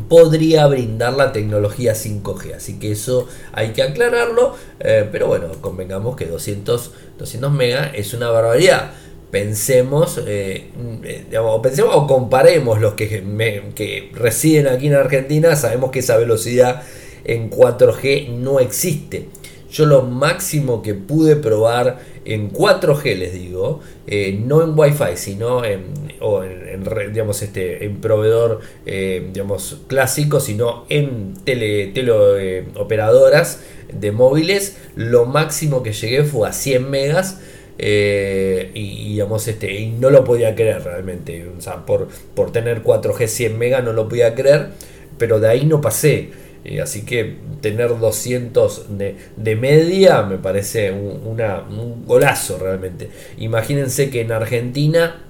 podría 0.09 0.67
brindar 0.67 1.13
la 1.13 1.31
tecnología 1.31 1.93
5G. 1.93 2.55
Así 2.55 2.79
que 2.79 2.91
eso 2.91 3.27
hay 3.53 3.69
que 3.69 3.81
aclararlo. 3.83 4.55
pero 4.79 5.27
bueno, 5.27 5.47
convengamos 5.61 6.15
que 6.15 6.25
200, 6.25 6.91
200 7.17 7.51
megas 7.51 7.91
es 7.95 8.13
una 8.13 8.29
barbaridad 8.29 8.91
pensemos, 9.31 10.21
eh, 10.25 10.69
o 11.39 11.61
pensemos 11.61 11.95
o 11.95 12.07
comparemos 12.07 12.79
los 12.79 12.93
que, 12.93 13.23
que 13.75 14.11
residen 14.13 14.67
aquí 14.67 14.87
en 14.87 14.95
Argentina, 14.95 15.55
sabemos 15.55 15.91
que 15.91 15.99
esa 15.99 16.17
velocidad 16.17 16.83
en 17.25 17.49
4G 17.49 18.29
no 18.29 18.59
existe. 18.59 19.27
Yo 19.69 19.85
lo 19.85 20.03
máximo 20.03 20.81
que 20.81 20.93
pude 20.93 21.35
probar 21.35 21.99
en 22.23 22.49
4G, 22.51 23.17
les 23.17 23.33
digo, 23.33 23.81
eh, 24.07 24.39
no 24.41 24.63
en 24.63 24.77
Wi-Fi, 24.77 25.15
sino 25.17 25.65
en, 25.65 25.87
o 26.21 26.43
en, 26.43 26.83
digamos, 27.11 27.41
este, 27.41 27.83
en 27.83 27.97
proveedor 27.97 28.61
eh, 28.85 29.29
digamos, 29.33 29.81
clásico, 29.87 30.39
sino 30.39 30.85
en 30.87 31.33
tele, 31.43 31.87
teleoperadoras 31.87 33.63
de 33.91 34.11
móviles, 34.11 34.77
lo 34.95 35.25
máximo 35.25 35.83
que 35.83 35.91
llegué 35.91 36.23
fue 36.23 36.47
a 36.47 36.53
100 36.53 36.89
megas 36.89 37.39
eh, 37.77 38.71
y, 38.73 39.09
digamos, 39.09 39.47
este, 39.47 39.73
y 39.73 39.87
no 39.87 40.09
lo 40.09 40.23
podía 40.23 40.55
creer 40.55 40.83
realmente. 40.83 41.45
Por, 41.85 42.07
por 42.33 42.51
tener 42.51 42.83
4G 42.83 43.27
100 43.27 43.57
mega 43.57 43.81
no 43.81 43.93
lo 43.93 44.07
podía 44.07 44.33
creer, 44.35 44.69
pero 45.17 45.39
de 45.39 45.49
ahí 45.49 45.65
no 45.65 45.81
pasé. 45.81 46.29
Así 46.81 47.03
que 47.05 47.35
tener 47.61 47.99
200 47.99 48.85
de, 48.97 49.55
media 49.55 50.23
me 50.23 50.37
parece 50.37 50.91
un, 50.91 51.21
un 51.23 52.05
golazo 52.05 52.57
realmente. 52.57 53.09
Imagínense 53.37 54.09
que 54.09 54.21
en 54.21 54.31
Argentina 54.31 55.25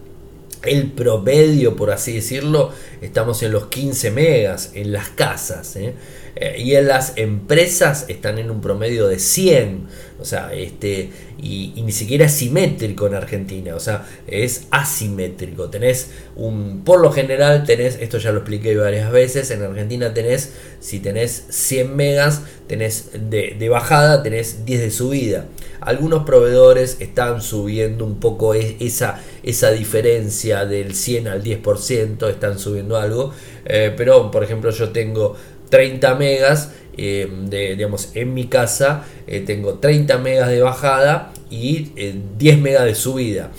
el 0.65 0.91
promedio, 0.91 1.75
por 1.75 1.91
así 1.91 2.13
decirlo, 2.13 2.71
estamos 3.01 3.43
en 3.43 3.51
los 3.51 3.67
15 3.67 4.12
megas 4.12 4.71
en 4.73 4.91
las 4.91 5.10
casas. 5.10 5.75
¿eh? 5.75 5.93
Eh, 6.36 6.62
y 6.62 6.76
en 6.76 6.88
las 6.88 7.13
empresas 7.17 8.06
están 8.10 8.39
en 8.39 8.52
un 8.52 8.62
promedio 8.62 9.08
de 9.08 9.19
100. 9.19 9.88
O 10.19 10.24
sea, 10.24 10.54
este, 10.54 11.10
y, 11.38 11.74
ni 11.84 11.91
siquiera 11.91 12.26
es 12.26 12.32
simétrico 12.32 13.06
en 13.06 13.15
Argentina, 13.15 13.76
o 13.76 13.80
sea, 13.80 14.06
es 14.28 14.67
asimétrico. 14.71 15.69
Tenés 15.69 16.10
un, 16.38 16.84
por 16.86 17.02
lo 17.02 17.12
general 17.12 17.65
tenés, 17.65 17.98
esto 18.00 18.17
ya 18.17 18.32
lo 18.32 18.39
expliqué 18.39 18.76
varias 18.78 19.12
veces, 19.12 19.52
en 19.52 19.62
Argentina 19.62 20.13
tenés, 20.13 20.54
si 20.80 21.00
tenés 21.00 21.45
100 21.50 21.95
megas, 21.95 22.43
tenés 22.67 23.12
de, 23.13 23.67
bajada, 23.69 24.24
tenés 24.24 24.65
10 24.65 24.80
de 24.80 24.91
subida. 24.91 25.45
Algunos 25.82 26.26
proveedores 26.26 26.98
están 27.02 27.41
subiendo 27.41 28.06
un 28.06 28.19
poco 28.19 28.54
esa, 28.54 29.21
esa 29.43 29.71
diferencia 29.71 30.65
del 30.65 30.95
100 30.95 31.28
al 31.28 31.43
10%, 31.43 32.30
están 32.30 32.58
subiendo 32.58 32.98
algo, 32.98 33.34
eh, 33.65 33.93
pero 33.95 34.32
por 34.32 34.43
ejemplo 34.43 34.71
yo 34.71 34.89
tengo 34.89 35.36
30 35.69 36.15
megas 36.15 36.71
eh, 36.97 37.30
de, 37.49 37.75
digamos, 37.75 38.10
en 38.13 38.34
mi 38.34 38.45
casa 38.45 39.06
eh, 39.28 39.41
tengo 39.41 39.75
30 39.75 40.17
megas 40.19 40.49
de 40.49 40.62
bajada 40.62 41.34
y 41.49 41.91
10 42.38 42.56
eh, 42.56 42.58
megas 42.58 42.86
de 42.86 42.95
subida. 42.95 43.51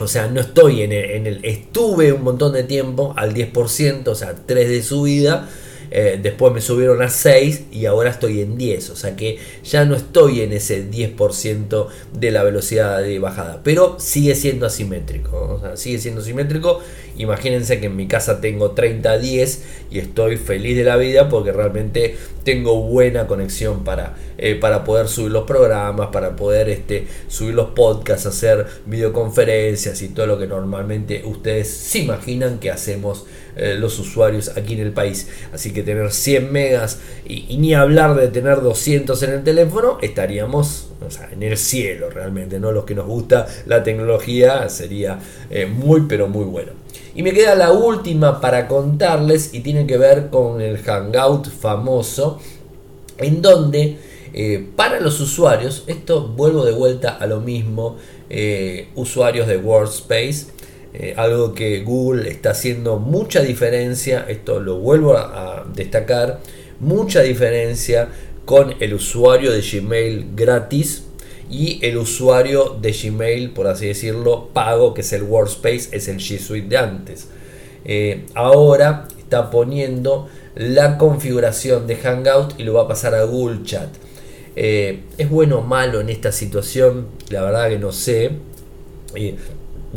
O 0.00 0.08
sea, 0.08 0.28
no 0.28 0.40
estoy 0.40 0.82
en 0.82 0.92
el, 0.92 1.10
en 1.10 1.26
el, 1.26 1.44
Estuve 1.44 2.12
un 2.12 2.24
montón 2.24 2.54
de 2.54 2.64
tiempo 2.64 3.12
al 3.16 3.34
10%, 3.34 4.08
o 4.08 4.14
sea, 4.14 4.34
3 4.46 4.68
de 4.68 4.82
subida 4.82 5.48
eh, 5.92 6.20
después 6.22 6.52
me 6.52 6.60
subieron 6.60 7.02
a 7.02 7.10
6 7.10 7.64
y 7.72 7.86
ahora 7.86 8.10
estoy 8.10 8.40
en 8.40 8.56
10. 8.56 8.90
O 8.90 8.96
sea 8.96 9.16
que 9.16 9.38
ya 9.64 9.84
no 9.84 9.96
estoy 9.96 10.40
en 10.40 10.52
ese 10.52 10.88
10% 10.88 11.88
de 12.12 12.30
la 12.30 12.42
velocidad 12.42 13.02
de 13.02 13.18
bajada. 13.18 13.60
Pero 13.64 13.96
sigue 13.98 14.34
siendo 14.34 14.66
asimétrico. 14.66 15.60
Sigue 15.74 15.98
siendo 15.98 16.20
asimétrico. 16.20 16.80
Imagínense 17.20 17.80
que 17.80 17.86
en 17.86 17.96
mi 17.96 18.06
casa 18.06 18.40
tengo 18.40 18.70
30 18.70 19.10
a 19.10 19.18
10 19.18 19.64
y 19.90 19.98
estoy 19.98 20.38
feliz 20.38 20.74
de 20.74 20.84
la 20.84 20.96
vida 20.96 21.28
porque 21.28 21.52
realmente 21.52 22.16
tengo 22.44 22.80
buena 22.80 23.26
conexión 23.26 23.84
para, 23.84 24.16
eh, 24.38 24.54
para 24.54 24.84
poder 24.84 25.06
subir 25.06 25.30
los 25.30 25.44
programas, 25.44 26.08
para 26.08 26.34
poder 26.34 26.70
este, 26.70 27.06
subir 27.28 27.54
los 27.54 27.70
podcasts, 27.70 28.24
hacer 28.24 28.66
videoconferencias 28.86 30.00
y 30.00 30.08
todo 30.08 30.26
lo 30.26 30.38
que 30.38 30.46
normalmente 30.46 31.22
ustedes 31.26 31.68
se 31.68 31.98
imaginan 31.98 32.58
que 32.58 32.70
hacemos 32.70 33.26
eh, 33.56 33.74
los 33.78 33.98
usuarios 33.98 34.56
aquí 34.56 34.72
en 34.72 34.80
el 34.80 34.92
país. 34.92 35.28
Así 35.52 35.74
que 35.74 35.82
tener 35.82 36.10
100 36.10 36.50
megas 36.50 37.00
y, 37.26 37.58
ni 37.58 37.74
hablar 37.74 38.14
de 38.14 38.28
tener 38.28 38.62
200 38.62 39.22
en 39.24 39.30
el 39.30 39.44
teléfono, 39.44 39.98
estaríamos 40.00 40.86
en 41.32 41.42
el 41.42 41.58
cielo 41.58 42.08
realmente, 42.08 42.58
¿no? 42.58 42.72
Los 42.72 42.84
que 42.84 42.94
nos 42.94 43.06
gusta 43.06 43.46
la 43.66 43.82
tecnología 43.82 44.68
sería 44.70 45.18
eh, 45.50 45.66
muy 45.66 46.02
pero 46.08 46.28
muy 46.28 46.44
bueno. 46.44 46.72
Y 47.14 47.22
me 47.22 47.32
queda 47.32 47.54
la 47.54 47.72
última 47.72 48.40
para 48.40 48.68
contarles 48.68 49.54
y 49.54 49.60
tiene 49.60 49.86
que 49.86 49.98
ver 49.98 50.30
con 50.30 50.60
el 50.60 50.78
Hangout 50.78 51.48
famoso, 51.48 52.38
en 53.18 53.42
donde 53.42 53.98
eh, 54.32 54.66
para 54.76 55.00
los 55.00 55.20
usuarios, 55.20 55.84
esto 55.86 56.28
vuelvo 56.28 56.64
de 56.64 56.72
vuelta 56.72 57.10
a 57.10 57.26
lo 57.26 57.40
mismo, 57.40 57.96
usuarios 58.94 59.48
de 59.48 59.56
Workspace, 59.56 60.46
eh, 60.92 61.14
algo 61.16 61.54
que 61.54 61.82
Google 61.84 62.28
está 62.28 62.50
haciendo 62.50 62.98
mucha 62.98 63.42
diferencia, 63.42 64.26
esto 64.28 64.58
lo 64.58 64.78
vuelvo 64.78 65.16
a, 65.16 65.64
destacar, 65.72 66.40
mucha 66.80 67.20
diferencia 67.20 68.08
con 68.44 68.74
el 68.80 68.94
usuario 68.94 69.52
de 69.52 69.60
Gmail 69.60 70.30
gratis 70.34 71.04
y 71.50 71.78
el 71.82 71.98
usuario 71.98 72.78
de 72.80 72.92
Gmail, 72.92 73.50
por 73.50 73.66
así 73.66 73.86
decirlo, 73.86 74.48
pago, 74.52 74.94
que 74.94 75.00
es 75.00 75.12
el 75.12 75.24
Workspace, 75.24 75.88
es 75.92 76.08
el 76.08 76.18
G 76.18 76.38
Suite 76.38 76.68
de 76.68 76.76
antes. 76.76 77.28
Eh, 77.84 78.26
ahora 78.34 79.08
está 79.18 79.50
poniendo 79.50 80.28
la 80.54 80.98
configuración 80.98 81.86
de 81.86 81.96
Hangout 81.96 82.58
y 82.58 82.64
lo 82.64 82.74
va 82.74 82.82
a 82.82 82.88
pasar 82.88 83.14
a 83.14 83.24
Google 83.24 83.62
Chat. 83.64 83.88
Eh, 84.56 85.00
¿Es 85.18 85.28
bueno 85.28 85.58
o 85.58 85.62
malo 85.62 86.00
en 86.00 86.08
esta 86.08 86.32
situación? 86.32 87.06
La 87.30 87.42
verdad 87.42 87.68
que 87.68 87.78
no 87.78 87.92
sé 87.92 88.30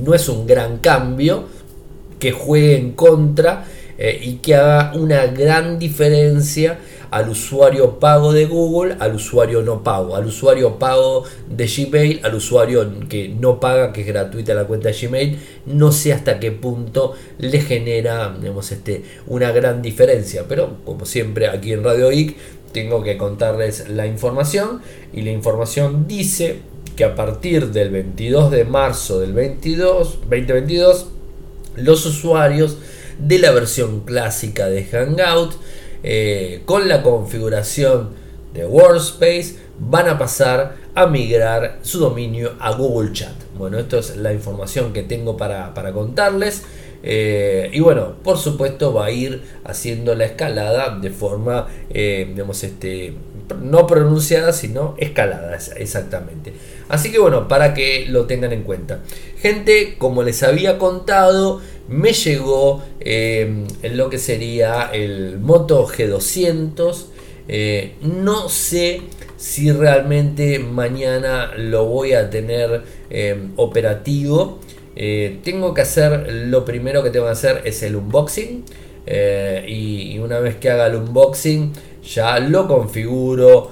no 0.02 0.14
es 0.14 0.30
un 0.30 0.48
gran 0.48 0.78
cambio 0.78 1.46
que 2.20 2.32
juegue 2.32 2.78
en 2.78 2.92
contra 2.94 3.66
eh, 3.98 4.20
y 4.22 4.36
que 4.36 4.56
haga 4.56 4.94
una 4.96 5.26
gran 5.28 5.78
diferencia 5.78 6.80
al 7.14 7.30
usuario 7.30 8.00
pago 8.00 8.34
de 8.34 8.48
Google, 8.48 8.96
al 9.00 9.14
usuario 9.14 9.62
no 9.62 9.84
pago, 9.84 10.16
al 10.16 10.26
usuario 10.26 10.80
pago 10.80 11.24
de 11.48 11.68
Gmail, 11.68 12.22
al 12.24 12.34
usuario 12.34 12.92
que 13.08 13.30
no 13.30 13.60
paga, 13.60 13.94
que 13.94 14.02
es 14.02 14.08
gratuita 14.08 14.56
la 14.56 14.66
cuenta 14.66 14.90
de 14.90 14.96
Gmail, 14.96 15.40
no 15.68 15.92
sé 15.92 16.12
hasta 16.12 16.40
qué 16.40 16.52
punto 16.52 17.14
le 17.38 17.62
genera 17.62 18.36
este, 18.60 19.04
una 19.28 19.52
gran 19.52 19.84
diferencia, 19.84 20.46
pero 20.50 20.78
como 20.86 21.06
siempre 21.06 21.48
aquí 21.48 21.72
en 21.72 21.84
Radio 21.84 22.10
Geek 22.10 22.36
tengo 22.72 23.04
que 23.04 23.16
contarles 23.16 23.90
la 23.90 24.08
información 24.08 24.82
y 25.14 25.22
la 25.22 25.30
información 25.30 26.08
dice 26.08 26.62
que 26.96 27.04
a 27.04 27.14
partir 27.14 27.68
del 27.68 27.92
22 27.92 28.50
de 28.50 28.66
marzo 28.66 29.20
del 29.20 29.34
22, 29.34 30.22
2022 30.22 31.10
los 31.76 32.08
usuarios 32.08 32.78
de 33.20 33.38
la 33.38 33.52
versión 33.52 34.00
clásica 34.00 34.66
de 34.66 34.84
Hangout 34.86 35.54
eh, 36.04 36.62
con 36.66 36.88
la 36.88 37.02
configuración 37.02 38.10
de 38.54 38.66
Workspace 38.66 39.56
van 39.80 40.08
a 40.08 40.18
pasar 40.18 40.76
a 40.96 41.08
migrar 41.08 41.80
su 41.82 42.00
dominio 42.00 42.54
a 42.60 42.72
Google 42.74 43.12
Chat. 43.14 43.34
Bueno, 43.58 43.80
esto 43.80 43.98
es 43.98 44.18
la 44.18 44.34
información 44.34 44.94
que 44.94 45.04
tengo 45.04 45.38
para, 45.38 45.74
contarles. 45.94 46.64
Eh, 47.06 47.70
y 47.74 47.80
bueno, 47.82 48.14
por 48.24 48.38
supuesto 48.38 48.94
va 48.94 49.06
a 49.06 49.12
ir 49.12 49.44
haciendo 49.66 50.16
la 50.16 50.26
escalada 50.26 50.98
de 51.00 51.10
forma, 51.10 51.68
eh, 51.90 52.28
digamos, 52.30 52.64
este, 52.64 53.14
no 53.62 53.88
pronunciada, 53.88 54.54
sino 54.54 54.96
escalada, 54.98 55.58
exactamente. 55.76 56.54
Así 56.88 57.12
que 57.12 57.20
bueno, 57.20 57.48
para 57.48 57.74
que 57.74 58.06
lo 58.08 58.26
tengan 58.26 58.54
en 58.54 58.64
cuenta. 58.64 59.00
Gente, 59.38 59.96
como 59.98 60.24
les 60.24 60.44
había 60.44 60.78
contado, 60.78 61.60
me 61.94 62.12
llegó 62.12 62.82
eh, 63.00 63.66
lo 63.84 64.10
que 64.10 64.18
sería 64.18 64.90
el 64.92 65.38
Moto 65.40 65.88
G200. 65.88 67.06
Eh, 67.48 67.96
no 68.02 68.50
sé 68.50 69.02
si 69.38 69.72
realmente 69.72 70.58
mañana 70.60 71.54
lo 71.56 71.86
voy 71.86 72.14
a 72.14 72.30
tener 72.30 72.82
eh, 73.10 73.50
operativo. 73.58 74.60
tengo 74.96 75.74
que 75.74 75.82
hacer, 75.82 76.32
lo 76.48 76.66
primero 76.66 77.04
que 77.04 77.10
tengo 77.10 77.26
que 77.26 77.32
hacer 77.32 77.62
es 77.66 77.84
el 77.84 77.96
unboxing. 77.96 78.64
y 79.68 80.18
una 80.20 80.40
vez 80.40 80.56
que 80.56 80.70
haga 80.70 80.88
el 80.88 80.96
unboxing, 80.96 81.74
ya 82.04 82.40
lo 82.40 82.68
configuro 82.68 83.70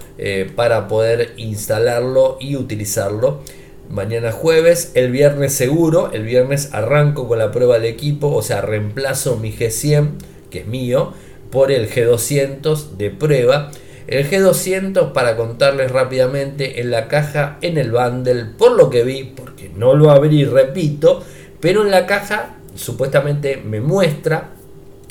para 0.56 0.88
poder 0.88 1.34
instalarlo 1.38 2.38
y 2.40 2.56
utilizarlo. 2.56 3.42
Mañana 3.92 4.32
jueves, 4.32 4.94
el 4.94 5.12
viernes 5.12 5.52
seguro, 5.52 6.12
el 6.14 6.24
viernes 6.24 6.70
arranco 6.72 7.28
con 7.28 7.40
la 7.40 7.52
prueba 7.52 7.78
de 7.78 7.90
equipo, 7.90 8.34
o 8.34 8.42
sea, 8.42 8.62
reemplazo 8.62 9.36
mi 9.36 9.52
G100, 9.52 10.12
que 10.50 10.60
es 10.60 10.68
mío, 10.68 11.12
por 11.52 11.74
el 11.74 11.90
G200 11.90 12.92
de 12.92 13.10
prueba. 13.10 13.70
El 14.08 14.30
G200, 14.30 15.12
para 15.12 15.36
contarles 15.36 15.92
rápidamente, 15.92 16.80
en 16.80 16.90
la 16.90 17.10
caja, 17.10 17.58
en 17.62 17.78
el 17.78 17.92
bundle, 17.92 18.46
por 18.58 18.78
lo 18.78 18.90
que 18.90 19.04
vi, 19.04 19.26
porque 19.26 19.70
no 19.76 19.94
lo 19.94 20.10
abrí, 20.10 20.46
repito, 20.46 21.22
pero 21.60 21.84
en 21.84 21.92
la 21.92 22.06
caja 22.06 22.56
supuestamente 22.76 23.58
me 23.58 23.82
muestra 23.82 24.52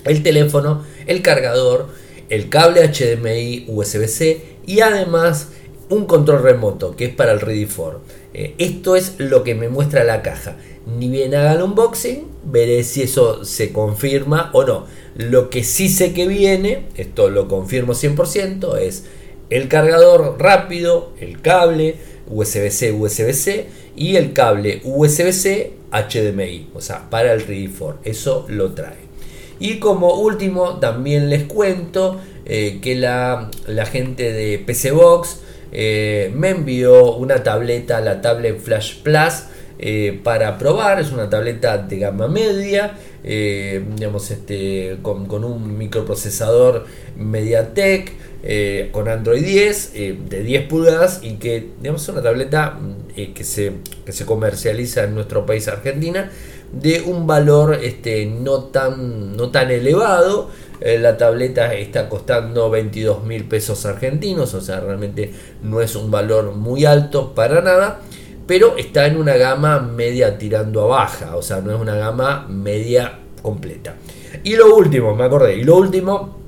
el 0.04 0.22
teléfono, 0.22 0.86
el 1.06 1.20
cargador, 1.20 1.88
el 2.30 2.48
cable 2.48 2.88
HDMI 2.88 3.66
USB-C 3.68 4.56
y 4.64 4.80
además 4.80 5.48
un 5.90 6.06
control 6.06 6.42
remoto 6.42 6.96
que 6.96 7.06
es 7.06 7.14
para 7.14 7.32
el 7.32 7.40
Ready 7.40 7.66
for. 7.66 8.00
Eh, 8.34 8.54
esto 8.58 8.96
es 8.96 9.14
lo 9.18 9.42
que 9.44 9.54
me 9.54 9.68
muestra 9.68 10.04
la 10.04 10.22
caja. 10.22 10.56
Ni 10.98 11.08
bien 11.08 11.34
haga 11.34 11.52
el 11.54 11.62
unboxing, 11.62 12.26
veré 12.44 12.84
si 12.84 13.02
eso 13.02 13.44
se 13.44 13.72
confirma 13.72 14.50
o 14.52 14.64
no. 14.64 14.86
Lo 15.16 15.50
que 15.50 15.64
sí 15.64 15.88
sé 15.88 16.12
que 16.12 16.26
viene, 16.26 16.86
esto 16.96 17.30
lo 17.30 17.48
confirmo 17.48 17.92
100%, 17.92 18.78
es 18.78 19.04
el 19.50 19.68
cargador 19.68 20.36
rápido, 20.38 21.12
el 21.20 21.40
cable 21.40 21.96
USB-C, 22.28 22.92
USB-C 22.92 23.66
y 23.96 24.16
el 24.16 24.32
cable 24.32 24.80
USB-C 24.84 25.72
HDMI, 25.90 26.68
o 26.74 26.80
sea, 26.80 27.10
para 27.10 27.32
el 27.32 27.42
Ready 27.42 27.68
for. 27.68 27.98
Eso 28.04 28.46
lo 28.48 28.72
trae. 28.72 29.10
Y 29.58 29.78
como 29.78 30.14
último, 30.14 30.78
también 30.78 31.28
les 31.28 31.44
cuento 31.44 32.18
eh, 32.46 32.78
que 32.80 32.94
la, 32.94 33.50
gente 33.90 34.32
de 34.32 34.58
PC 34.58 34.92
Box 34.92 35.40
me 35.72 36.50
envió 36.50 37.14
una 37.14 37.42
tableta, 37.42 38.00
la 38.00 38.20
tablet 38.20 38.58
Flash 38.58 39.02
Plus, 39.02 39.44
para 40.22 40.58
probar. 40.58 41.00
Es 41.00 41.12
una 41.12 41.30
tableta 41.30 41.78
de 41.78 41.98
gama 41.98 42.28
media, 42.28 42.96
digamos, 43.22 44.30
este, 44.30 44.98
con, 45.02 45.44
un 45.44 45.78
microprocesador 45.78 46.86
MediaTek, 47.16 48.90
con 48.90 49.08
Android 49.08 49.44
10 49.44 49.92
de 50.28 50.42
10 50.42 50.66
pulgadas 50.66 51.20
y 51.22 51.34
que 51.34 51.68
digamos, 51.80 52.02
es 52.02 52.08
una 52.08 52.22
tableta 52.22 52.78
que, 53.14 53.44
se, 53.44 53.72
que 54.04 54.12
se 54.12 54.26
comercializa 54.26 55.04
en 55.04 55.14
nuestro 55.14 55.46
país, 55.46 55.68
Argentina 55.68 56.30
de 56.72 57.02
un 57.02 57.26
valor 57.26 57.78
este, 57.82 58.26
no, 58.26 58.64
tan, 58.64 59.36
no 59.36 59.50
tan 59.50 59.70
elevado. 59.70 60.50
Eh, 60.80 60.98
la 60.98 61.16
tableta 61.16 61.74
está 61.74 62.08
costando 62.08 62.70
22 62.70 63.24
mil 63.24 63.44
pesos 63.44 63.84
argentinos, 63.84 64.54
o 64.54 64.62
sea, 64.62 64.80
realmente 64.80 65.30
no 65.62 65.82
es 65.82 65.94
un 65.94 66.10
valor 66.10 66.54
muy 66.54 66.86
alto 66.86 67.34
para 67.34 67.60
nada, 67.60 68.00
pero 68.46 68.76
está 68.78 69.06
en 69.06 69.18
una 69.18 69.36
gama 69.36 69.80
media 69.80 70.38
tirando 70.38 70.82
a 70.82 70.86
baja, 70.86 71.36
o 71.36 71.42
sea, 71.42 71.60
no 71.60 71.74
es 71.74 71.80
una 71.80 71.96
gama 71.96 72.46
media 72.48 73.18
completa. 73.42 73.94
Y 74.42 74.56
lo 74.56 74.74
último, 74.74 75.14
me 75.14 75.24
acordé, 75.24 75.56
y 75.56 75.64
lo 75.64 75.76
último 75.76 76.38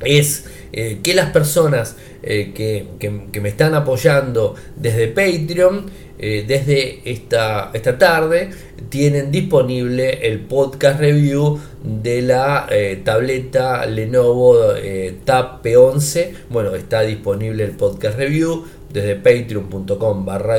es 0.00 0.46
eh, 0.72 1.00
que 1.02 1.14
las 1.14 1.30
personas 1.30 1.96
eh, 2.22 2.52
que, 2.54 2.86
que, 2.98 3.40
me 3.40 3.50
están 3.50 3.74
apoyando 3.74 4.54
desde 4.76 5.08
Patreon, 5.08 6.04
desde 6.16 7.02
esta, 7.04 7.70
esta 7.74 7.98
tarde, 7.98 8.48
tienen 8.88 9.30
disponible 9.30 10.26
el 10.26 10.40
podcast 10.40 11.00
review 11.00 11.58
de 11.82 12.22
la 12.22 12.66
eh, 12.70 13.00
tableta 13.04 13.86
Lenovo 13.86 14.74
eh, 14.74 15.18
Tab 15.24 15.62
P11. 15.62 16.30
Bueno, 16.50 16.74
está 16.74 17.02
disponible 17.02 17.64
el 17.64 17.72
podcast 17.72 18.18
review 18.18 18.64
desde 18.94 19.16
patreon.com 19.16 20.24
barra 20.24 20.54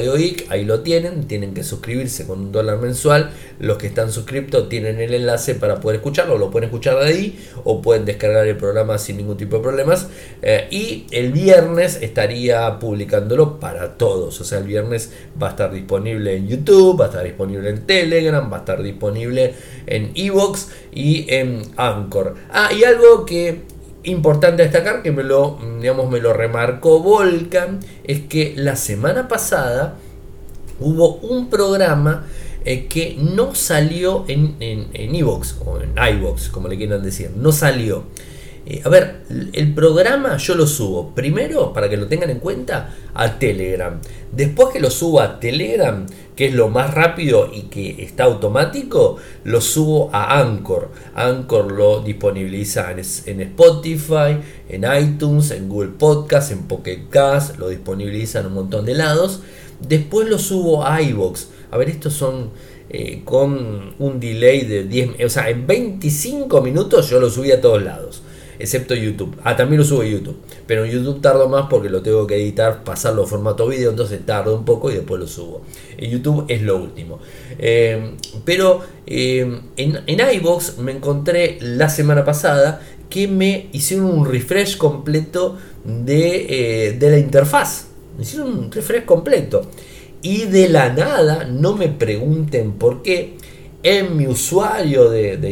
ahí 0.50 0.66
lo 0.66 0.82
tienen, 0.82 1.26
tienen 1.26 1.54
que 1.54 1.64
suscribirse 1.64 2.28
con 2.28 2.42
un 2.42 2.52
dólar 2.52 2.80
mensual, 2.80 3.32
los 3.60 3.78
que 3.78 3.88
están 3.88 4.12
suscriptos 4.12 4.68
tienen 4.68 5.00
el 5.00 5.14
enlace 5.14 5.56
para 5.56 5.80
poder 5.80 5.98
escucharlo, 5.98 6.38
lo 6.38 6.52
pueden 6.52 6.68
escuchar 6.68 7.00
de 7.00 7.06
ahí 7.06 7.40
o 7.64 7.82
pueden 7.82 8.04
descargar 8.04 8.46
el 8.46 8.58
programa 8.58 8.98
sin 8.98 9.16
ningún 9.16 9.38
tipo 9.38 9.56
de 9.56 9.64
problemas. 9.64 10.10
Eh, 10.42 10.68
y 10.70 11.06
el 11.12 11.32
viernes 11.32 12.00
estaría 12.02 12.78
publicándolo 12.78 13.58
para 13.58 13.98
todos, 13.98 14.42
o 14.42 14.44
sea 14.44 14.58
el 14.58 14.66
viernes 14.66 15.14
va 15.42 15.48
a 15.48 15.52
estar 15.52 15.72
disponible 15.72 16.36
en 16.36 16.50
YouTube, 16.50 17.00
va 17.00 17.06
a 17.06 17.08
estar 17.08 17.24
disponible 17.24 17.70
en 17.70 17.86
Telegram, 18.16 18.52
va 18.52 18.58
a 18.58 18.60
estar 18.60 18.82
disponible 18.82 19.54
en 19.88 20.12
Evox 20.16 20.70
y 20.94 21.26
en 21.34 21.62
Anchor. 21.78 22.36
Ah, 22.52 22.70
y 22.74 22.84
algo 22.84 23.26
que 23.26 23.62
importante 24.04 24.64
destacar 24.64 25.02
que 25.02 25.12
me 25.12 25.24
lo, 25.24 25.60
digamos, 25.80 26.10
me 26.10 26.20
lo 26.20 26.34
remarcó 26.34 27.00
Volcan, 27.02 27.80
es 28.04 28.22
que 28.22 28.54
la 28.56 28.76
semana 28.76 29.28
pasada 29.28 29.96
hubo 30.80 31.16
un 31.16 31.50
programa 31.50 32.26
eh, 32.64 32.88
que 32.88 33.18
no 33.20 33.56
salió 33.56 34.26
en, 34.28 34.56
en, 34.60 34.88
en 34.94 35.24
o 35.24 35.80
en 35.82 36.18
iVox, 36.18 36.50
como 36.50 36.68
le 36.68 36.78
quieran 36.78 37.04
decir, 37.04 37.32
no 37.36 37.52
salió. 37.52 38.04
Eh, 38.68 38.82
a 38.84 38.90
ver, 38.90 39.22
el 39.54 39.76
programa 39.76 40.38
yo 40.38 40.56
lo 40.56 40.66
subo 40.66 41.14
primero, 41.14 41.72
para 41.72 41.88
que 41.88 41.98
lo 41.98 42.08
tengan 42.08 42.32
en 42.32 42.40
cuenta, 42.40 42.96
a 43.14 43.38
Telegram. 43.38 44.00
Después 44.32 44.70
que 44.74 44.80
lo 44.80 44.90
subo 44.90 45.22
a 45.22 45.40
Telegram, 45.40 46.08
que 46.36 46.48
es 46.48 46.54
lo 46.56 46.70
más 46.70 46.94
rápido 46.94 47.48
y 47.54 47.64
que 47.64 48.04
está 48.04 48.24
automático, 48.24 49.18
lo 49.44 49.62
subo 49.62 50.10
a 50.12 50.40
Anchor. 50.40 50.90
Anchor 51.14 51.72
lo 51.72 52.02
disponibiliza 52.02 52.92
en, 52.92 53.42
Spotify, 53.42 54.40
en 54.68 54.84
iTunes, 55.00 55.52
en 55.52 55.70
Google 55.70 55.92
Podcast, 55.92 56.52
en 56.52 56.64
Pocket 56.64 57.04
lo 57.60 57.70
disponibiliza 57.70 58.40
en 58.40 58.48
un 58.48 58.54
montón 58.54 58.86
de 58.86 58.96
lados. 58.96 59.42
Después 59.88 60.28
lo 60.28 60.40
subo 60.40 60.84
a 60.84 61.04
iBox. 61.04 61.50
A 61.70 61.78
ver, 61.78 61.90
estos 61.90 62.14
son 62.14 62.50
eh, 62.90 63.22
con 63.24 63.94
un 64.00 64.20
delay 64.20 64.66
de 64.66 64.86
10, 64.86 65.24
o 65.24 65.30
sea, 65.30 65.50
en 65.50 65.68
25 65.68 66.62
minutos 66.62 67.10
yo 67.10 67.20
lo 67.20 67.30
subí 67.30 67.52
a 67.52 67.62
todos 67.62 67.84
lados 67.84 68.24
excepto 68.60 68.96
YouTube. 68.96 69.36
Ah, 69.44 69.56
también 69.56 69.80
lo 69.80 69.86
subo 69.86 70.04
YouTube, 70.04 70.38
pero 70.68 70.86
en 70.86 70.92
YouTube 70.92 71.22
tardo 71.22 71.50
más 71.50 71.68
porque 71.70 71.90
lo 71.90 72.02
tengo 72.02 72.26
que 72.28 72.36
editar, 72.36 72.84
pasarlo 72.84 73.24
a 73.24 73.28
formato 73.28 73.68
vídeo, 73.68 73.90
entonces 73.90 74.26
tardo 74.26 74.56
un 74.56 74.66
poco 74.66 74.92
y 74.92 74.96
después 74.96 75.20
lo 75.20 75.28
subo. 75.28 75.62
En 75.98 76.12
YouTube 76.12 76.46
es 76.48 76.62
lo 76.62 76.78
último. 76.78 77.20
Eh, 77.58 78.16
pero 78.44 78.82
eh, 79.08 79.62
en, 79.78 80.00
en 80.06 80.36
iBox 80.36 80.78
me 80.80 80.92
encontré 80.92 81.58
la 81.62 81.90
semana 81.90 82.24
pasada 82.26 82.82
que 83.10 83.28
me 83.28 83.70
hicieron 83.72 84.08
un 84.08 84.26
refresh 84.26 84.78
completo 84.78 85.58
de, 85.84 86.88
eh, 86.90 86.94
de 86.94 87.12
la 87.12 87.18
interfaz. 87.18 87.88
Me 88.18 88.24
hicieron 88.24 88.58
un 88.58 88.72
refresh 88.72 89.06
completo. 89.06 89.70
Y 90.22 90.46
de 90.46 90.70
la 90.70 90.92
nada, 90.92 91.44
no 91.44 91.76
me 91.76 91.88
pregunten 91.88 92.74
por 92.74 93.04
qué, 93.04 93.36
en 93.84 94.18
mi 94.18 94.26
usuario 94.26 95.10
de, 95.12 95.38
de, 95.38 95.50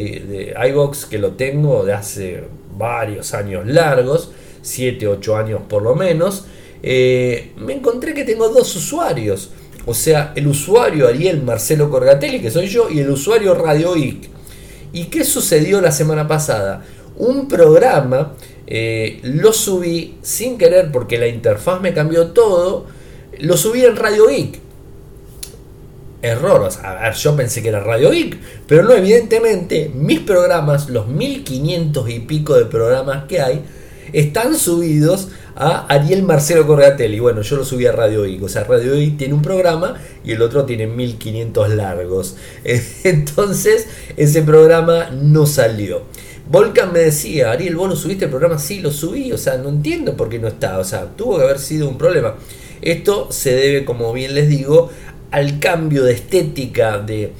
de 0.56 0.68
iBox 0.70 1.06
que 1.06 1.18
lo 1.18 1.32
tengo 1.32 1.84
de 1.84 1.92
hace 1.92 2.44
varios 2.76 3.34
años 3.34 3.66
largos, 3.66 4.30
7, 4.62 5.06
8 5.06 5.36
años 5.36 5.60
por 5.68 5.82
lo 5.82 5.94
menos, 5.94 6.46
eh, 6.82 7.52
me 7.56 7.74
encontré 7.74 8.14
que 8.14 8.24
tengo 8.24 8.48
dos 8.48 8.74
usuarios. 8.76 9.50
O 9.86 9.94
sea, 9.94 10.32
el 10.34 10.46
usuario 10.46 11.06
Ariel 11.06 11.42
Marcelo 11.42 11.90
Corgatelli, 11.90 12.40
que 12.40 12.50
soy 12.50 12.68
yo, 12.68 12.88
y 12.90 13.00
el 13.00 13.10
usuario 13.10 13.54
Radio 13.54 13.96
IC. 13.96 14.30
¿Y 14.92 15.04
qué 15.04 15.24
sucedió 15.24 15.80
la 15.80 15.92
semana 15.92 16.26
pasada? 16.26 16.84
Un 17.16 17.48
programa 17.48 18.34
eh, 18.66 19.20
lo 19.22 19.52
subí 19.52 20.16
sin 20.22 20.56
querer 20.56 20.90
porque 20.90 21.18
la 21.18 21.26
interfaz 21.26 21.80
me 21.80 21.92
cambió 21.92 22.28
todo. 22.28 22.86
Lo 23.38 23.56
subí 23.56 23.84
en 23.84 23.96
Radio 23.96 24.30
IC 24.30 24.63
error. 26.24 26.68
a 26.82 26.94
ver, 26.94 27.14
yo 27.14 27.36
pensé 27.36 27.62
que 27.62 27.68
era 27.68 27.80
Radio 27.80 28.10
Geek, 28.10 28.38
pero 28.66 28.82
no, 28.82 28.92
evidentemente 28.92 29.90
mis 29.94 30.20
programas, 30.20 30.88
los 30.88 31.06
1500 31.06 32.08
y 32.10 32.20
pico 32.20 32.54
de 32.54 32.64
programas 32.64 33.24
que 33.24 33.40
hay, 33.40 33.62
están 34.12 34.56
subidos 34.56 35.28
a 35.56 35.86
Ariel 35.86 36.22
Marcelo 36.22 36.66
Correatelli. 36.66 37.18
Bueno, 37.18 37.42
yo 37.42 37.56
lo 37.56 37.64
subí 37.64 37.86
a 37.86 37.92
Radio 37.92 38.24
Geek, 38.24 38.42
o 38.42 38.48
sea, 38.48 38.64
Radio 38.64 38.94
Geek 38.94 39.18
tiene 39.18 39.34
un 39.34 39.42
programa 39.42 39.96
y 40.24 40.32
el 40.32 40.42
otro 40.42 40.64
tiene 40.64 40.86
1500 40.86 41.70
largos. 41.70 42.36
Entonces, 43.04 43.86
ese 44.16 44.42
programa 44.42 45.10
no 45.10 45.46
salió. 45.46 46.02
Volcan 46.50 46.92
me 46.92 46.98
decía, 47.00 47.52
Ariel, 47.52 47.76
¿vos 47.76 47.88
lo 47.88 47.96
subiste 47.96 48.26
el 48.26 48.30
programa? 48.30 48.58
Sí, 48.58 48.80
lo 48.80 48.90
subí, 48.90 49.32
o 49.32 49.38
sea, 49.38 49.56
no 49.56 49.70
entiendo 49.70 50.16
por 50.16 50.28
qué 50.28 50.38
no 50.38 50.48
está, 50.48 50.78
o 50.78 50.84
sea, 50.84 51.06
tuvo 51.16 51.38
que 51.38 51.44
haber 51.44 51.58
sido 51.58 51.88
un 51.88 51.96
problema. 51.96 52.34
Esto 52.82 53.28
se 53.30 53.54
debe, 53.54 53.84
como 53.86 54.12
bien 54.12 54.34
les 54.34 54.48
digo, 54.48 54.90
al 55.34 55.58
cambio 55.58 56.04
de 56.04 56.12
estética 56.12 57.00
de, 57.00 57.32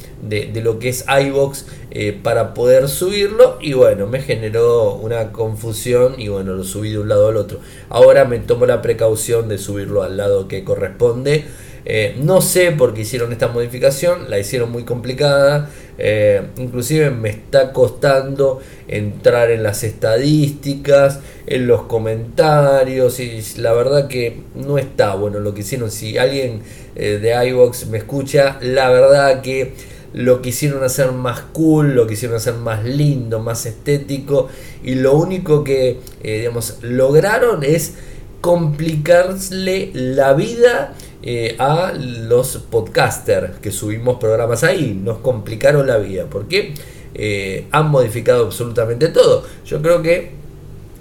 lo 0.64 0.80
que 0.80 0.88
es 0.88 1.04
iBox 1.06 1.66
eh, 1.92 2.18
para 2.20 2.52
poder 2.52 2.88
subirlo 2.88 3.56
y 3.60 3.74
bueno, 3.74 4.08
me 4.08 4.20
generó 4.20 4.96
una 4.96 5.30
confusión 5.30 6.16
y 6.18 6.26
bueno, 6.26 6.54
lo 6.54 6.64
subí 6.64 6.90
de 6.90 6.98
un 6.98 7.08
lado 7.08 7.28
al 7.28 7.36
otro. 7.36 7.60
Ahora 7.90 8.24
me 8.24 8.40
tomo 8.40 8.66
la 8.66 8.82
precaución 8.82 9.48
de 9.48 9.58
subirlo 9.58 10.02
al 10.02 10.16
lado 10.16 10.48
que 10.48 10.64
corresponde. 10.64 11.44
Eh, 11.86 12.16
no 12.18 12.40
sé 12.40 12.72
por 12.72 12.94
qué 12.94 13.02
hicieron 13.02 13.32
esta 13.32 13.48
modificación, 13.48 14.30
la 14.30 14.38
hicieron 14.38 14.70
muy 14.72 14.84
complicada. 14.84 15.70
Eh, 15.96 16.42
inclusive 16.56 17.10
me 17.10 17.30
está 17.30 17.72
costando 17.72 18.60
entrar 18.88 19.50
en 19.50 19.62
las 19.62 19.84
estadísticas, 19.84 21.20
en 21.46 21.66
los 21.66 21.82
comentarios 21.82 23.20
y 23.20 23.42
la 23.58 23.72
verdad 23.72 24.08
que 24.08 24.40
no 24.54 24.78
está 24.78 25.14
bueno 25.14 25.40
lo 25.40 25.54
que 25.54 25.60
hicieron. 25.60 25.90
Si 25.90 26.18
alguien 26.18 26.62
eh, 26.96 27.18
de 27.18 27.48
iVox 27.48 27.86
me 27.86 27.98
escucha, 27.98 28.58
la 28.60 28.90
verdad 28.90 29.40
que 29.40 29.74
lo 30.14 30.40
quisieron 30.42 30.84
hacer 30.84 31.10
más 31.12 31.40
cool, 31.52 31.94
lo 31.94 32.06
quisieron 32.06 32.36
hacer 32.36 32.54
más 32.54 32.84
lindo, 32.84 33.40
más 33.40 33.66
estético 33.66 34.48
y 34.82 34.94
lo 34.94 35.14
único 35.14 35.64
que 35.64 35.98
eh, 36.22 36.38
digamos, 36.38 36.78
lograron 36.82 37.64
es 37.64 37.94
complicarle 38.40 39.90
la 39.92 40.34
vida 40.34 40.94
eh, 41.26 41.56
a 41.58 41.94
los 41.98 42.58
podcasters 42.70 43.58
que 43.58 43.70
subimos 43.70 44.18
programas 44.18 44.62
ahí. 44.62 44.92
Nos 44.92 45.20
complicaron 45.20 45.86
la 45.86 45.96
vida 45.96 46.26
porque 46.28 46.74
eh, 47.14 47.64
han 47.70 47.90
modificado 47.90 48.44
absolutamente 48.44 49.08
todo. 49.08 49.42
Yo 49.64 49.80
creo 49.80 50.02
que 50.02 50.32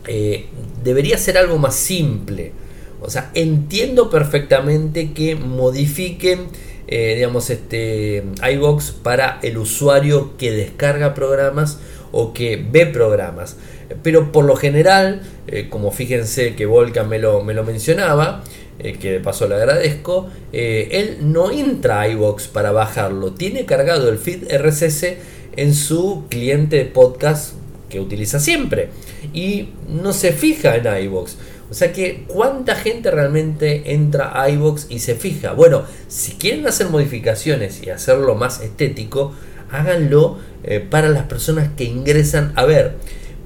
eh, 0.07 0.45
debería 0.81 1.17
ser 1.17 1.37
algo 1.37 1.57
más 1.57 1.75
simple. 1.75 2.53
O 3.01 3.09
sea, 3.09 3.31
entiendo 3.33 4.09
perfectamente 4.09 5.11
que 5.11 5.35
modifiquen, 5.35 6.47
digamos, 6.87 7.49
este 7.49 8.23
iBox 8.53 8.91
para 8.91 9.39
el 9.41 9.57
usuario 9.57 10.37
que 10.37 10.51
descarga 10.51 11.13
programas 11.13 11.79
o 12.13 12.31
que 12.31 12.55
ve 12.55 12.85
programas. 12.85 13.57
Pero 14.03 14.31
por 14.31 14.45
lo 14.45 14.55
general, 14.55 15.21
como 15.69 15.91
fíjense 15.91 16.55
que 16.55 16.65
Volca 16.65 17.03
me 17.03 17.19
lo, 17.19 17.43
me 17.43 17.53
lo 17.53 17.65
mencionaba, 17.65 18.41
eh, 18.83 18.97
que 18.99 19.13
de 19.13 19.19
paso 19.19 19.47
le 19.47 19.55
agradezco, 19.55 20.29
eh, 20.51 20.89
él 20.91 21.17
no 21.21 21.51
entra 21.51 22.01
a 22.01 22.07
iBox 22.09 22.47
para 22.47 22.71
bajarlo, 22.71 23.31
tiene 23.31 23.65
cargado 23.65 24.09
el 24.09 24.17
feed 24.17 24.51
RSS 24.51 25.15
en 25.55 25.73
su 25.73 26.25
cliente 26.29 26.75
de 26.75 26.85
podcast 26.85 27.53
que 27.89 27.99
utiliza 27.99 28.39
siempre 28.39 28.89
y 29.33 29.69
no 29.87 30.13
se 30.13 30.33
fija 30.33 30.75
en 30.75 31.05
iBox. 31.05 31.37
O 31.71 31.73
sea 31.73 31.91
que, 31.91 32.25
¿cuánta 32.27 32.75
gente 32.75 33.09
realmente 33.09 33.93
entra 33.93 34.39
a 34.39 34.49
iBox 34.49 34.87
y 34.89 34.99
se 34.99 35.15
fija? 35.15 35.53
Bueno, 35.53 35.83
si 36.07 36.33
quieren 36.33 36.67
hacer 36.67 36.89
modificaciones 36.89 37.81
y 37.81 37.89
hacerlo 37.89 38.35
más 38.35 38.61
estético, 38.61 39.33
háganlo 39.71 40.37
eh, 40.63 40.79
para 40.79 41.09
las 41.09 41.23
personas 41.23 41.69
que 41.75 41.85
ingresan 41.85 42.53
a 42.55 42.65
ver. 42.65 42.97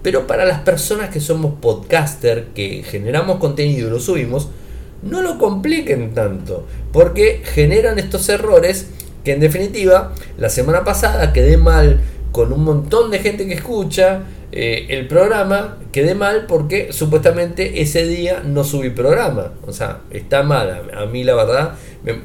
Pero 0.01 0.27
para 0.27 0.45
las 0.45 0.61
personas 0.61 1.09
que 1.09 1.19
somos 1.19 1.53
podcaster, 1.61 2.47
que 2.55 2.83
generamos 2.83 3.37
contenido 3.37 3.87
y 3.87 3.91
lo 3.91 3.99
subimos, 3.99 4.49
no 5.01 5.21
lo 5.21 5.37
compliquen 5.37 6.13
tanto, 6.13 6.65
porque 6.91 7.41
generan 7.43 7.99
estos 7.99 8.27
errores 8.29 8.89
que 9.23 9.33
en 9.33 9.39
definitiva 9.39 10.13
la 10.37 10.49
semana 10.49 10.83
pasada 10.83 11.33
quedé 11.33 11.57
mal 11.57 12.01
con 12.31 12.53
un 12.53 12.63
montón 12.63 13.11
de 13.11 13.19
gente 13.19 13.47
que 13.47 13.53
escucha 13.53 14.23
eh, 14.51 14.85
el 14.89 15.07
programa, 15.07 15.77
quedé 15.91 16.15
mal 16.15 16.45
porque 16.47 16.93
supuestamente 16.93 17.81
ese 17.81 18.05
día 18.07 18.41
no 18.45 18.63
subí 18.63 18.89
programa, 18.91 19.53
o 19.65 19.73
sea, 19.73 20.01
está 20.11 20.43
mal, 20.43 20.89
a, 20.93 21.05
mí 21.05 21.23
la 21.23 21.35
verdad, 21.35 21.73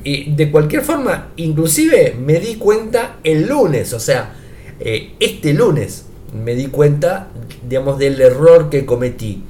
y 0.05 0.33
de 0.33 0.51
cualquier 0.51 0.83
forma, 0.83 1.33
inclusive 1.37 2.15
me 2.19 2.39
di 2.39 2.55
cuenta 2.55 3.17
el 3.25 3.49
lunes, 3.49 3.93
o 3.93 4.01
sea, 4.01 4.35
eh, 4.79 5.15
este 5.19 5.53
lunes 5.53 6.07
me 6.33 6.55
di 6.55 6.67
cuenta, 6.67 7.29
digamos, 7.69 7.99
del 7.99 8.21
error 8.21 8.71
que 8.71 8.87
cometí 8.87 9.43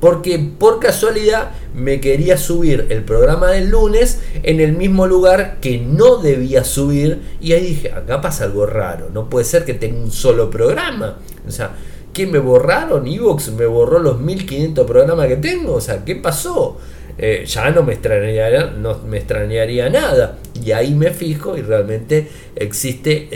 porque 0.00 0.38
por 0.38 0.78
casualidad 0.78 1.50
me 1.74 2.00
quería 2.00 2.36
subir 2.36 2.86
el 2.90 3.02
programa 3.02 3.50
del 3.50 3.70
lunes 3.70 4.20
en 4.42 4.60
el 4.60 4.72
mismo 4.72 5.06
lugar 5.06 5.58
que 5.60 5.78
no 5.78 6.18
debía 6.18 6.64
subir 6.64 7.20
y 7.40 7.52
ahí 7.52 7.66
dije, 7.66 7.92
acá 7.92 8.20
pasa 8.20 8.44
algo 8.44 8.66
raro, 8.66 9.10
no 9.12 9.28
puede 9.28 9.44
ser 9.44 9.64
que 9.64 9.74
tenga 9.74 9.98
un 9.98 10.12
solo 10.12 10.50
programa. 10.50 11.18
O 11.46 11.50
sea, 11.50 11.72
¿qué 12.12 12.26
me 12.26 12.38
borraron? 12.38 13.06
Evox 13.06 13.50
me 13.52 13.66
borró 13.66 13.98
los 13.98 14.20
1500 14.20 14.86
programas 14.86 15.26
que 15.26 15.36
tengo, 15.36 15.74
o 15.74 15.80
sea, 15.80 16.04
¿qué 16.04 16.16
pasó? 16.16 16.78
Eh, 17.20 17.44
ya 17.46 17.70
no 17.70 17.82
me, 17.82 17.94
extrañaría, 17.94 18.66
no 18.78 18.98
me 18.98 19.18
extrañaría 19.18 19.90
nada. 19.90 20.38
Y 20.64 20.70
ahí 20.70 20.94
me 20.94 21.10
fijo 21.10 21.56
y 21.56 21.62
realmente 21.62 22.28
existe 22.54 23.28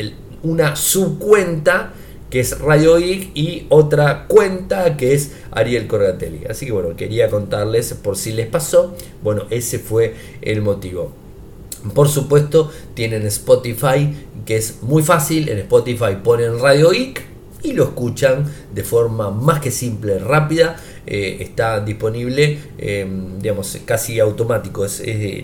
una 0.44 0.76
subcuenta 0.76 1.92
que 2.32 2.40
es 2.40 2.58
Radio 2.60 2.96
Geek, 2.96 3.32
y 3.34 3.66
otra 3.68 4.24
cuenta 4.26 4.96
que 4.96 5.12
es 5.12 5.32
Ariel 5.50 5.86
Corgatelli. 5.86 6.46
Así 6.48 6.64
que 6.64 6.72
bueno, 6.72 6.96
quería 6.96 7.28
contarles 7.28 7.92
por 7.92 8.16
si 8.16 8.32
les 8.32 8.46
pasó. 8.46 8.96
Bueno, 9.22 9.42
ese 9.50 9.78
fue 9.78 10.14
el 10.40 10.62
motivo. 10.62 11.12
Por 11.94 12.08
supuesto, 12.08 12.72
tienen 12.94 13.26
Spotify, 13.26 14.16
que 14.46 14.56
es 14.56 14.82
muy 14.82 15.02
fácil. 15.02 15.50
En 15.50 15.58
Spotify 15.58 16.16
ponen 16.24 16.58
Radio 16.58 16.88
Geek 16.88 17.22
y 17.64 17.74
lo 17.74 17.84
escuchan 17.84 18.50
de 18.72 18.82
forma 18.82 19.30
más 19.30 19.60
que 19.60 19.70
simple, 19.70 20.18
rápida. 20.18 20.76
Eh, 21.04 21.38
está 21.40 21.80
disponible, 21.80 22.58
em, 22.78 23.38
digamos, 23.40 23.76
casi 23.84 24.20
automático. 24.20 24.86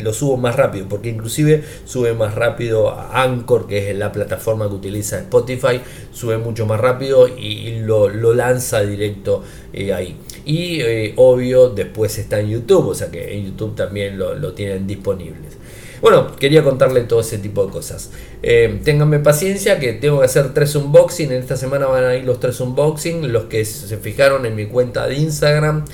lo 0.01 0.13
subo 0.13 0.37
más 0.37 0.57
rápido, 0.57 0.87
porque 0.89 1.09
inclusive 1.09 1.65
sube 1.85 2.15
más 2.15 2.35
rápido 2.35 2.91
a 2.91 3.23
Anchor, 3.23 3.67
que 3.67 3.91
es 3.91 3.97
la 3.97 4.13
plataforma 4.13 4.69
que 4.69 4.75
utiliza 4.75 5.19
Spotify, 5.19 5.81
sube 6.13 6.39
mucho 6.39 6.67
más 6.67 6.81
rápido 6.81 7.29
y, 7.29 7.81
lo, 7.81 8.09
lanza 8.09 8.83
directo 8.83 9.43
eh, 9.73 9.93
ahí. 9.93 10.17
Y 10.45 10.81
eh, 10.81 11.13
obvio, 11.17 11.71
después 11.71 12.19
está 12.19 12.41
en 12.41 12.51
YouTube, 12.51 12.89
o 12.89 12.95
sea 12.95 13.11
que 13.11 13.37
en 13.37 13.47
YouTube 13.47 13.75
también 13.75 14.19
lo, 14.19 14.35
lo 14.35 14.53
tienen 14.53 14.87
disponibles. 14.87 15.58
Bueno, 16.01 16.37
quería 16.37 16.63
contarle 16.63 17.03
todo 17.03 17.21
ese 17.21 17.39
tipo 17.39 17.67
de 17.67 17.73
cosas. 17.73 18.11
Eh, 18.43 18.81
ténganme 18.85 19.19
paciencia 19.19 19.79
que 19.79 19.93
tengo 19.95 20.21
que 20.21 20.27
hacer 20.27 20.55
tres 20.55 20.75
unboxing. 20.77 21.33
En 21.33 21.39
esta 21.39 21.57
semana 21.57 21.87
van 21.87 22.05
a 22.05 22.15
ir 22.15 22.25
los 22.25 22.39
tres 22.41 22.61
unboxing. 22.61 23.33
Los 23.33 23.45
que 23.45 23.65
se 23.65 23.97
fijaron 23.97 24.47
en 24.47 24.55
mi 24.55 24.67
cuenta 24.67 25.07
de 25.07 25.17
Instagram. 25.17 25.85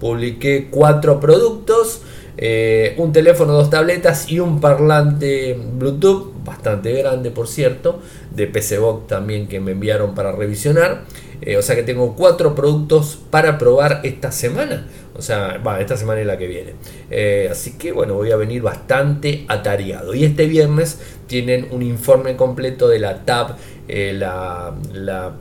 Publiqué 0.00 0.68
cuatro 0.70 1.20
productos. 1.20 2.02
Eh, 2.38 2.94
un 2.96 3.12
teléfono, 3.12 3.52
dos 3.52 3.70
tabletas 3.70 4.30
y 4.30 4.40
un 4.40 4.60
parlante 4.60 5.54
Bluetooth, 5.74 6.32
bastante 6.44 6.92
grande 6.94 7.30
por 7.30 7.46
cierto, 7.46 8.00
de 8.30 8.46
PCBox 8.46 9.06
también 9.06 9.46
que 9.46 9.60
me 9.60 9.72
enviaron 9.72 10.14
para 10.14 10.32
revisionar. 10.32 11.04
Eh, 11.42 11.56
o 11.56 11.62
sea 11.62 11.74
que 11.74 11.82
tengo 11.82 12.14
cuatro 12.14 12.54
productos 12.54 13.18
para 13.30 13.58
probar 13.58 14.00
esta 14.04 14.32
semana. 14.32 14.86
O 15.14 15.20
sea, 15.20 15.60
esta 15.78 15.96
semana 15.96 16.20
es 16.20 16.26
la 16.26 16.38
que 16.38 16.46
viene. 16.46 16.74
Eh, 17.10 17.48
así 17.50 17.76
que 17.76 17.92
bueno, 17.92 18.14
voy 18.14 18.30
a 18.30 18.36
venir 18.36 18.62
bastante 18.62 19.44
atareado. 19.48 20.14
Y 20.14 20.24
este 20.24 20.46
viernes 20.46 21.00
tienen 21.26 21.68
un 21.70 21.82
informe 21.82 22.36
completo 22.36 22.88
de 22.88 22.98
la 22.98 23.24
TAB, 23.24 23.56
eh, 23.88 24.14
la, 24.14 24.72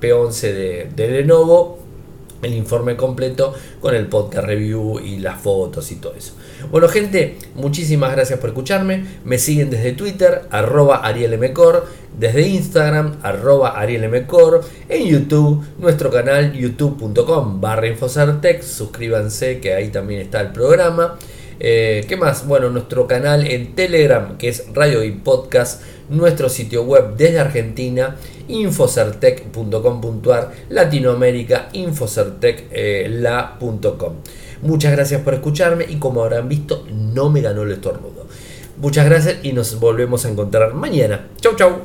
P11 0.02 0.42
de, 0.42 0.90
de 0.96 1.08
Lenovo 1.08 1.81
el 2.42 2.54
informe 2.54 2.96
completo 2.96 3.54
con 3.80 3.96
el 3.96 4.08
podcast 4.08 4.48
review 4.48 5.00
y 5.00 5.20
las 5.20 5.40
fotos 5.42 5.92
y 5.92 5.96
todo 5.96 6.16
eso. 6.16 6.34
Bueno 6.70 6.88
gente, 6.88 7.38
muchísimas 7.56 8.12
gracias 8.12 8.40
por 8.40 8.50
escucharme. 8.50 9.06
Me 9.26 9.38
siguen 9.38 9.70
desde 9.70 9.94
Twitter, 9.94 10.44
arroba 10.52 10.98
arielmcor, 10.98 11.86
desde 12.18 12.48
Instagram, 12.48 13.18
arroba 13.24 13.80
arielmcor, 13.80 14.62
en 14.90 15.08
YouTube, 15.08 15.64
nuestro 15.80 16.12
canal 16.12 16.54
youtube.com 16.54 17.62
barra 17.62 17.88
infocertec, 17.88 18.62
suscríbanse 18.62 19.60
que 19.60 19.74
ahí 19.74 19.90
también 19.90 20.22
está 20.22 20.42
el 20.42 20.52
programa. 20.52 21.18
Eh, 21.64 22.06
¿Qué 22.10 22.18
más? 22.18 22.48
Bueno, 22.48 22.72
nuestro 22.72 23.06
canal 23.06 23.46
en 23.46 23.76
Telegram, 23.76 24.36
que 24.38 24.50
es 24.50 24.66
Radio 24.74 25.04
y 25.04 25.12
Podcast, 25.12 25.84
nuestro 26.10 26.50
sitio 26.50 26.84
web 26.84 27.16
desde 27.16 27.40
Argentina, 27.40 28.16
infocertec.com.ar, 28.52 30.52
Latinoamérica, 30.70 31.70
infocertecla.com. 31.74 34.14
Muchas 34.62 34.92
gracias 34.92 35.22
por 35.22 35.34
escucharme 35.34 35.86
y 35.90 35.96
como 35.96 36.24
habrán 36.24 36.48
visto, 36.48 36.86
no 36.92 37.30
me 37.30 37.42
ganó 37.42 37.64
el 37.64 37.72
estornudo. 37.72 38.28
Muchas 38.78 39.06
gracias 39.06 39.38
y 39.44 39.54
nos 39.54 39.80
volvemos 39.80 40.26
a 40.26 40.30
encontrar 40.30 40.74
mañana. 40.74 41.28
Chau, 41.40 41.56
chau. 41.56 41.82